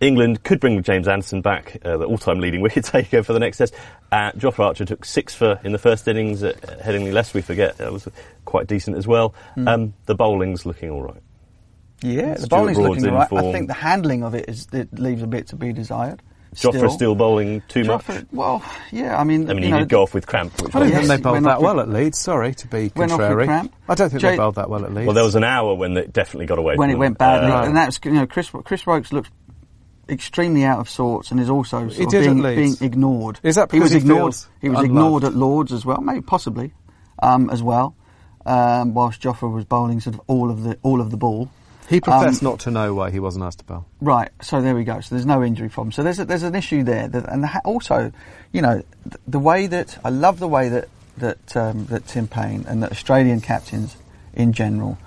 [0.00, 3.58] England could bring James Anderson back, uh, the all-time leading wicket taker for the next
[3.58, 3.74] test.
[4.12, 7.78] Uh, Jofra Archer took six for in the first innings at Headingley, lest we forget.
[7.78, 8.08] That was
[8.44, 9.34] quite decent as well.
[9.56, 9.68] Mm.
[9.68, 11.22] Um, the bowling's looking all right.
[12.02, 13.32] Yeah, the bowling's looking all right.
[13.32, 16.22] I think the handling of it, is, it leaves a bit to be desired.
[16.54, 18.26] Jofra still bowling too Jofra, much.
[18.32, 19.18] Well, yeah.
[19.18, 20.54] I mean, I mean, he know, did go off with cramp.
[20.74, 22.18] I don't yes, think they bowled that well at Leeds.
[22.18, 23.46] Sorry to be contrary.
[23.46, 25.06] I don't think J- they bowled that well at Leeds.
[25.06, 26.76] Well, there was an hour when it definitely got away.
[26.76, 27.00] When it them.
[27.00, 29.28] went badly, uh, and that's you know Chris Chris Woakes looks
[30.08, 33.40] extremely out of sorts and is also sort of being, being, ignored.
[33.42, 34.34] Is that he was he ignored?
[34.60, 34.84] He was unloved.
[34.84, 36.72] ignored at Lords as well, maybe possibly
[37.22, 37.94] um, as well.
[38.44, 41.50] Um, whilst Jofra was bowling sort of all of the all of the ball.
[41.88, 43.86] He professed um, not to know why he wasn't asked to bowl.
[44.00, 44.30] Right.
[44.42, 45.00] So there we go.
[45.00, 45.92] So there's no injury problem.
[45.92, 48.10] So there's a, there's an issue there, that, and the, also,
[48.50, 50.88] you know, the, the, way that I love the way that
[51.18, 53.96] that um, that Tim Paine and that Australian captains
[54.34, 54.98] in general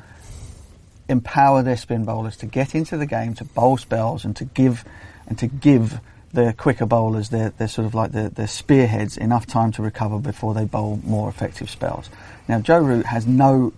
[1.10, 4.86] empower their spin bowlers to get into the game, to bowl spells, and to give
[5.28, 5.99] and to give
[6.32, 10.20] the quicker bowlers, their, their sort of like their, their spearheads, enough time to recover
[10.20, 12.10] before they bowl more effective spells.
[12.47, 13.74] Now, Joe Root has no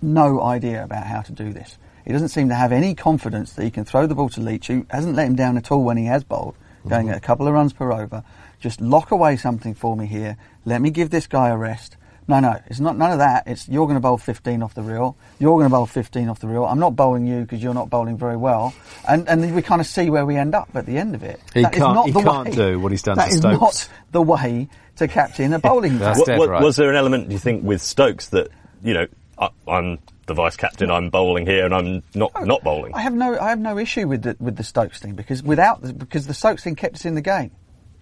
[0.00, 1.76] no idea about how to do this.
[2.04, 4.68] He doesn't seem to have any confidence that he can throw the ball to Leach,
[4.68, 6.54] who hasn't let him down at all when he has bowled,
[6.88, 7.14] going mm-hmm.
[7.14, 8.22] at a couple of runs per over.
[8.60, 10.36] Just lock away something for me here.
[10.64, 11.96] Let me give this guy a rest.
[12.28, 13.44] No, no, it's not none of that.
[13.46, 15.16] It's you're going to bowl 15 off the reel.
[15.38, 16.64] You're going to bowl 15 off the reel.
[16.64, 18.74] I'm not bowling you because you're not bowling very well.
[19.08, 21.40] And and we kind of see where we end up at the end of it.
[21.54, 22.06] He that can't.
[22.06, 22.54] he can't way.
[22.54, 23.42] do what he's done that to Stokes.
[23.42, 26.00] That is not the way to captain a bowling team.
[26.00, 26.62] what, what, right.
[26.62, 28.48] Was there an element, do you think, with Stokes that
[28.82, 29.06] you know
[29.38, 30.90] I, I'm the vice captain.
[30.90, 32.94] I'm bowling here, and I'm not oh, not bowling.
[32.94, 35.80] I have no I have no issue with the with the Stokes thing because without
[35.80, 37.50] the, because the Stokes thing kept us in the game.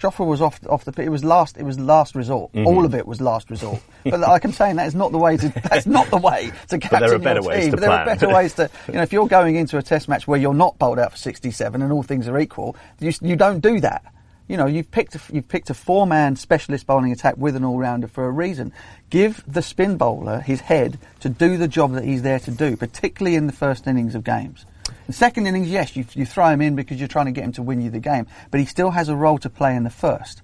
[0.00, 1.06] Jofra was off off the pitch.
[1.06, 1.56] It was last.
[1.56, 2.52] It was last resort.
[2.52, 2.66] Mm-hmm.
[2.66, 3.80] All of it was last resort.
[4.04, 5.48] but like I'm saying, that is not the way to.
[5.70, 7.70] That's not the way to captain there are better your ways team.
[7.70, 8.00] To but there plan.
[8.00, 8.70] are better ways to.
[8.86, 11.18] You know, if you're going into a Test match where you're not bowled out for
[11.18, 14.04] 67 and all things are equal, you you don't do that.
[14.48, 18.06] You know, you've picked a, you've picked a four-man specialist bowling attack with an all-rounder
[18.06, 18.72] for a reason.
[19.10, 22.76] Give the spin bowler his head to do the job that he's there to do,
[22.76, 24.64] particularly in the first innings of games.
[25.06, 27.52] The second innings, yes, you, you throw him in because you're trying to get him
[27.52, 29.90] to win you the game, but he still has a role to play in the
[29.90, 30.42] first.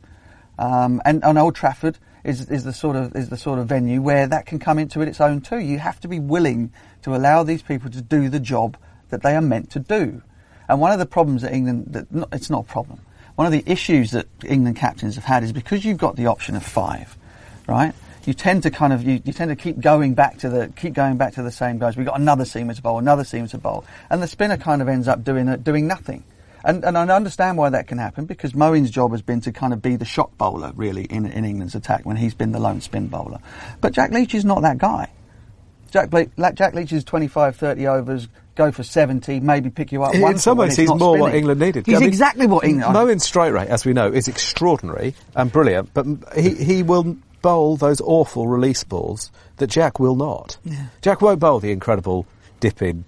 [0.58, 4.00] Um, and on Old Trafford is, is the sort of is the sort of venue
[4.00, 5.58] where that can come into it its own too.
[5.58, 8.76] You have to be willing to allow these people to do the job
[9.10, 10.22] that they are meant to do.
[10.68, 13.00] And one of the problems that England, that not, it's not a problem.
[13.34, 16.54] One of the issues that England captains have had is because you've got the option
[16.54, 17.16] of five,
[17.66, 17.94] right?
[18.24, 20.94] You tend to kind of you, you tend to keep going back to the keep
[20.94, 21.96] going back to the same guys.
[21.96, 24.88] We've got another seamer to bowl, another seamer to bowl, and the spinner kind of
[24.88, 26.24] ends up doing doing nothing.
[26.64, 29.72] And, and I understand why that can happen because Moeen's job has been to kind
[29.72, 32.80] of be the shock bowler, really, in, in England's attack when he's been the lone
[32.80, 33.40] spin bowler.
[33.80, 35.10] But Jack Leach is not that guy.
[35.90, 36.10] Jack,
[36.54, 40.56] Jack Leach is 25, 30 overs, go for 70, maybe pick you up In some
[40.56, 41.20] ways, he's more spinning.
[41.20, 41.84] what England needed.
[41.84, 42.94] He's I mean, exactly what England...
[42.94, 47.76] Moeen's strike rate, as we know, is extraordinary and brilliant, but he, he will bowl
[47.76, 50.56] those awful release balls that Jack will not.
[50.64, 50.86] Yeah.
[51.02, 52.26] Jack won't bowl the incredible
[52.60, 53.04] dipping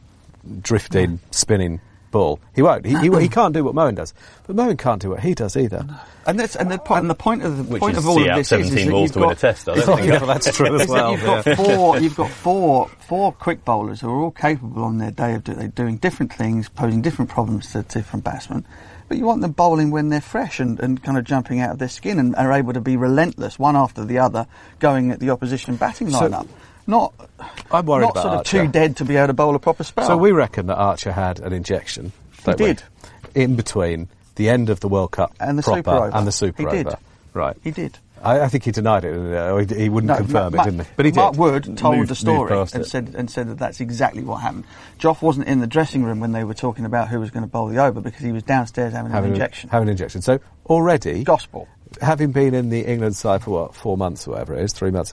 [0.60, 1.80] drifting, spinning
[2.10, 2.38] ball.
[2.54, 2.86] He won't.
[2.86, 4.14] He, he, he, can't do what Moeen does.
[4.46, 5.84] But Moeen can't do what he does either.
[6.26, 8.18] And that's and the point and the point of the Which point is of all
[8.18, 9.68] of this 17 is, is that to you've win a got, test.
[9.68, 11.12] I don't think yeah, that's true as is well.
[11.12, 11.54] you've got yeah.
[11.56, 11.98] four.
[12.04, 15.54] You've got four four quick bowlers who are all capable on their day of do,
[15.54, 18.64] they're doing different things, posing different problems to different batsmen.
[19.14, 21.78] But you want them bowling when they're fresh and, and kind of jumping out of
[21.78, 24.48] their skin and are able to be relentless, one after the other,
[24.80, 26.48] going at the opposition batting So- lineup.
[26.88, 27.14] not
[27.70, 28.64] I'm worried not about sort of Archer.
[28.66, 30.08] too dead to be able to bowl a proper spell.
[30.08, 32.10] So we reckon that Archer had an injection.
[32.44, 32.54] we?
[32.54, 32.82] did.
[33.36, 36.10] In between the end of the World Cup And the proper Super Over.
[36.16, 36.76] and the Super He Over.
[36.90, 36.94] did.
[37.34, 37.56] Right.
[37.62, 37.98] he did.
[38.24, 39.14] I, I think he denied it.
[39.14, 40.86] uh, he, he wouldn't No, confirm Ma- it, didn't he?
[40.96, 41.20] But he did.
[41.20, 42.86] Mark Wood told Moved- the story and it.
[42.86, 44.64] said and said that that's exactly what happened.
[44.98, 47.50] Joff wasn't in the dressing room when they were talking about who was going to
[47.50, 49.68] bowl the over because he was downstairs having, having an injection.
[49.70, 50.22] Having an injection.
[50.22, 51.68] So already, Gospel.
[52.00, 54.90] having been in the England side for what four months or whatever it is, three
[54.90, 55.12] months,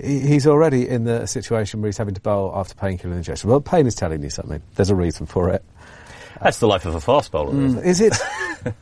[0.00, 3.50] he- he's already in the situation where he's having to bowl after painkiller injection.
[3.50, 4.62] Well, pain is telling you something.
[4.76, 5.64] There's a reason for it.
[6.42, 7.52] That's the life of a fast bowler.
[7.52, 7.66] Mm.
[7.66, 7.86] isn't it?
[7.86, 8.14] Is it?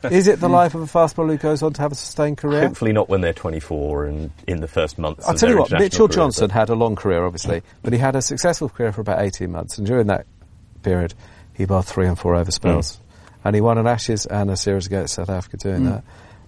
[0.11, 2.37] is it the life of a fast bowler who goes on to have a sustained
[2.37, 2.61] career?
[2.61, 5.27] Hopefully not when they're 24 and in the first months.
[5.27, 7.99] I'll tell you what, Mitchell career, Johnson but- had a long career, obviously, but he
[7.99, 10.25] had a successful career for about 18 months, and during that
[10.83, 11.13] period,
[11.53, 12.97] he bowled three and four over spells.
[12.97, 13.01] Mm.
[13.45, 16.03] And he won an Ashes and a series against South Africa doing mm.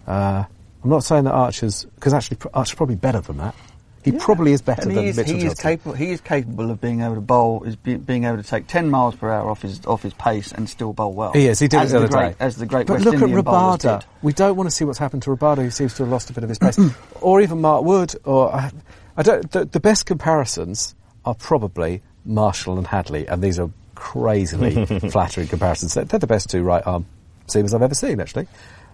[0.06, 0.12] that.
[0.12, 0.44] Uh,
[0.84, 3.56] I'm not saying that Archer's, because actually Archer's probably better than that.
[4.04, 5.94] He probably is better And than is, Mitchell he is capable.
[5.94, 8.90] He is capable of being able to bowl, is be, being able to take ten
[8.90, 11.34] miles per hour off his off his pace and still bowl well.
[11.34, 11.60] He is.
[11.60, 12.46] He did as it the the great, day.
[12.46, 14.04] as the great But West look Indian at Rabada.
[14.22, 16.34] We don't want to see what's happened to Rabada, who seems to have lost a
[16.34, 16.80] bit of his pace,
[17.22, 18.16] or even Mark Wood.
[18.24, 18.72] Or I,
[19.18, 19.52] I don't.
[19.52, 20.96] The, the best comparisons
[21.26, 25.94] are probably Marshall and Hadlee, and these are crazily flattering comparisons.
[25.94, 27.06] They're, they're the best two right arm
[27.48, 28.48] seamers I've ever seen, actually.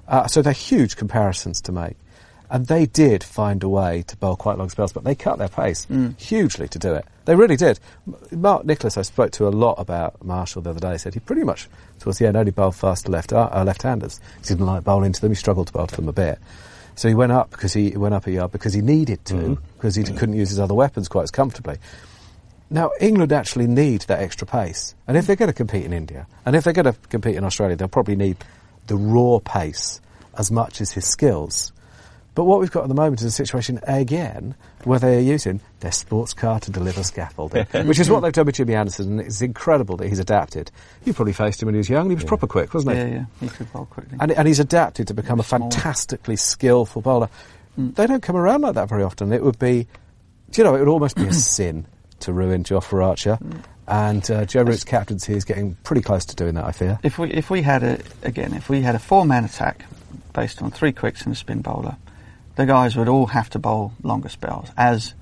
[0.07, 1.95] Uh, so they're huge comparisons to make.
[2.49, 5.47] And they did find a way to bowl quite long spells, but they cut their
[5.49, 5.87] pace
[6.17, 7.05] hugely to do it.
[7.25, 7.79] They really did.
[8.31, 11.43] Mark Nicholas, I spoke to a lot about Marshall the other day, said he pretty
[11.43, 11.67] much,
[11.99, 14.19] towards the end, only bowled fast left, uh, uh, left-handers.
[14.41, 16.37] He didn't like bowling to them, he struggled to bowl to them a bit.
[16.95, 19.95] So he went up because he went up a yard because he needed to, because
[19.95, 21.77] he d- couldn't use his other weapons quite as comfortably.
[22.69, 24.95] Now, England actually need that extra pace.
[25.07, 27.43] And if they're going to compete in India, and if they're going to compete in
[27.43, 28.37] Australia, they'll probably need
[28.87, 29.99] the raw pace
[30.37, 31.71] as much as his skills.
[32.35, 35.61] But what we've got at the moment is a situation again where they are using
[35.79, 39.21] their sports car to deliver scaffolding, which is what they've done with Jimmy Anderson, and
[39.21, 40.69] it's incredible that he's adapted.
[41.05, 43.01] You probably faced him when he was young, and he was proper quick, wasn't he?
[43.01, 44.17] Yeah, yeah, he could bowl quickly.
[44.19, 47.29] And, and he's adapted to become a fantastically skillful bowler.
[47.77, 49.31] They don't come around like that very often.
[49.33, 49.87] It would be,
[50.55, 51.85] you know, it would almost be a sin
[52.21, 53.39] to ruin Jofra Archer.
[53.87, 56.99] And uh, Joe Root's captaincy is getting pretty close to doing that, I fear.
[57.03, 59.85] If we if we had a again if we had a four man attack
[60.33, 61.95] based on three quicks and a spin bowler,
[62.55, 65.13] the guys would all have to bowl longer spells, as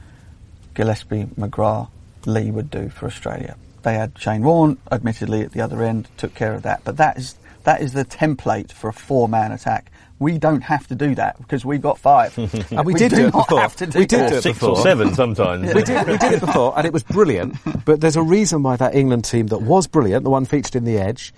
[0.74, 1.90] Gillespie, McGrath,
[2.26, 3.56] Lee would do for Australia.
[3.84, 6.82] They had Shane Warne, admittedly at the other end, took care of that.
[6.84, 9.92] But that is that is the template for a four man attack.
[10.20, 12.38] We don't have to do that because we've got five.
[12.72, 13.60] And we did do it not before.
[13.60, 14.30] have to do We did that.
[14.30, 14.78] do it Six before.
[14.78, 15.74] or seven sometimes.
[15.74, 17.56] we did we did it before, and it was brilliant.
[17.86, 20.86] But there's a reason why that England team that was brilliant, the one featured in
[20.86, 21.34] the Edge,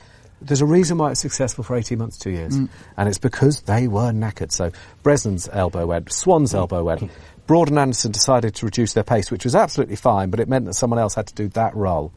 [0.45, 3.87] there's a reason why it's successful for 18 months, two years, and it's because they
[3.87, 4.51] were knackered.
[4.51, 4.71] So
[5.03, 7.09] Bresnan's elbow went, Swan's elbow went.
[7.47, 10.65] Broad and Anderson decided to reduce their pace, which was absolutely fine, but it meant
[10.65, 12.11] that someone else had to do that role.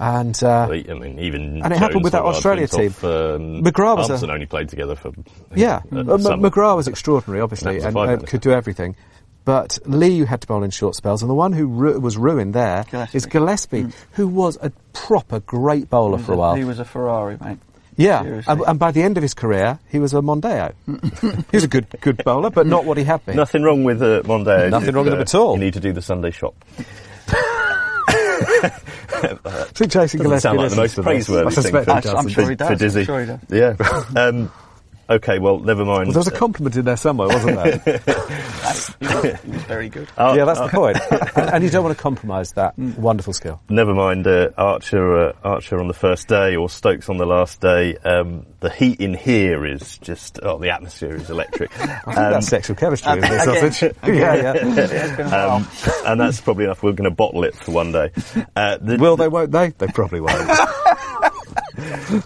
[0.00, 4.22] And uh, I mean, even And it happened with that Australia Flintoff, Um, McGrath was
[4.22, 5.10] a- only played together for
[5.56, 6.02] Yeah, uh, uh,
[6.36, 8.94] McGrath was extraordinary, obviously, That was a and uh, could do everything.
[9.48, 12.52] But Lee had to bowl in short spells, and the one who ru- was ruined
[12.52, 12.84] there
[13.14, 13.80] is Gillespie.
[13.84, 16.54] Gillespie, who was a proper great bowler for a while.
[16.54, 17.56] He was a Ferrari, mate.
[17.96, 20.74] yeah, and, and by the end of his career, he was a Mondeo.
[21.50, 23.36] he was a good good bowler, but not what he had been.
[23.36, 24.68] Nothing wrong with uh, Mondeo.
[24.68, 25.54] Nothing wrong with him at all.
[25.54, 26.54] You need to do the Sunday shop.
[27.30, 28.70] I
[29.72, 32.28] think Jason Doesn't Gillespie sound like the most praiseworthy I thing suspect for, he I'm
[32.28, 32.66] sure he does.
[32.68, 33.04] for I'm Dizzy.
[33.06, 33.40] sure he does.
[33.48, 34.02] Yeah.
[34.22, 34.52] um,
[35.10, 36.06] okay, well, never mind.
[36.08, 37.98] Well, there was a compliment in there somewhere, wasn't there?
[37.98, 39.06] He
[39.50, 40.08] was, very good.
[40.16, 40.98] Uh, yeah, that's the point.
[41.36, 43.60] and, and you don't want to compromise that wonderful skill.
[43.68, 47.60] Never mind uh, Archer, uh, Archer on the first day or Stokes on the last
[47.60, 47.96] day.
[47.96, 51.70] Um, the heat in here is just oh, the atmosphere is electric.
[51.80, 53.94] I think Um, that's sexual chemistry in this again, sausage.
[54.04, 54.52] yeah, yeah.
[54.56, 55.68] It's been um,
[56.06, 56.82] and that's probably enough.
[56.82, 58.10] We're going to bottle it for one day.
[58.56, 59.28] Uh, the, Will they?
[59.28, 59.70] Won't they?
[59.70, 60.48] They probably won't.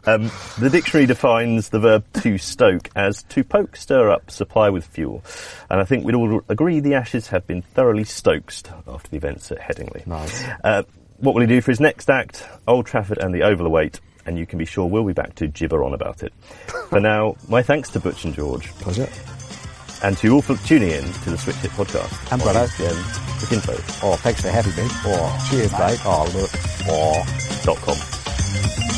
[0.05, 4.85] Um, the dictionary defines the verb to stoke as to poke, stir up, supply with
[4.87, 5.23] fuel.
[5.71, 9.51] And I think we'd all agree the Ashes have been thoroughly stoked after the events
[9.53, 10.07] at Headingley.
[10.07, 10.45] Nice.
[10.65, 10.83] Uh,
[11.19, 12.45] what will he do for his next act?
[12.67, 15.47] Old Trafford and the Oval await, and you can be sure we'll be back to
[15.47, 16.33] gibber on about it.
[16.89, 19.09] for now, my thanks to Butch and George, Pleasure.
[20.03, 22.33] and to you all for tuning in to the Switch Hit podcast.
[22.33, 22.61] And Brother.
[22.67, 23.03] ESPN,
[23.43, 24.89] Cricinfo Oh, thanks for having me.
[25.05, 26.01] Oh, cheers, mate.
[26.05, 26.51] Oh, look.
[26.89, 27.63] Oh.
[27.65, 28.92] dot com.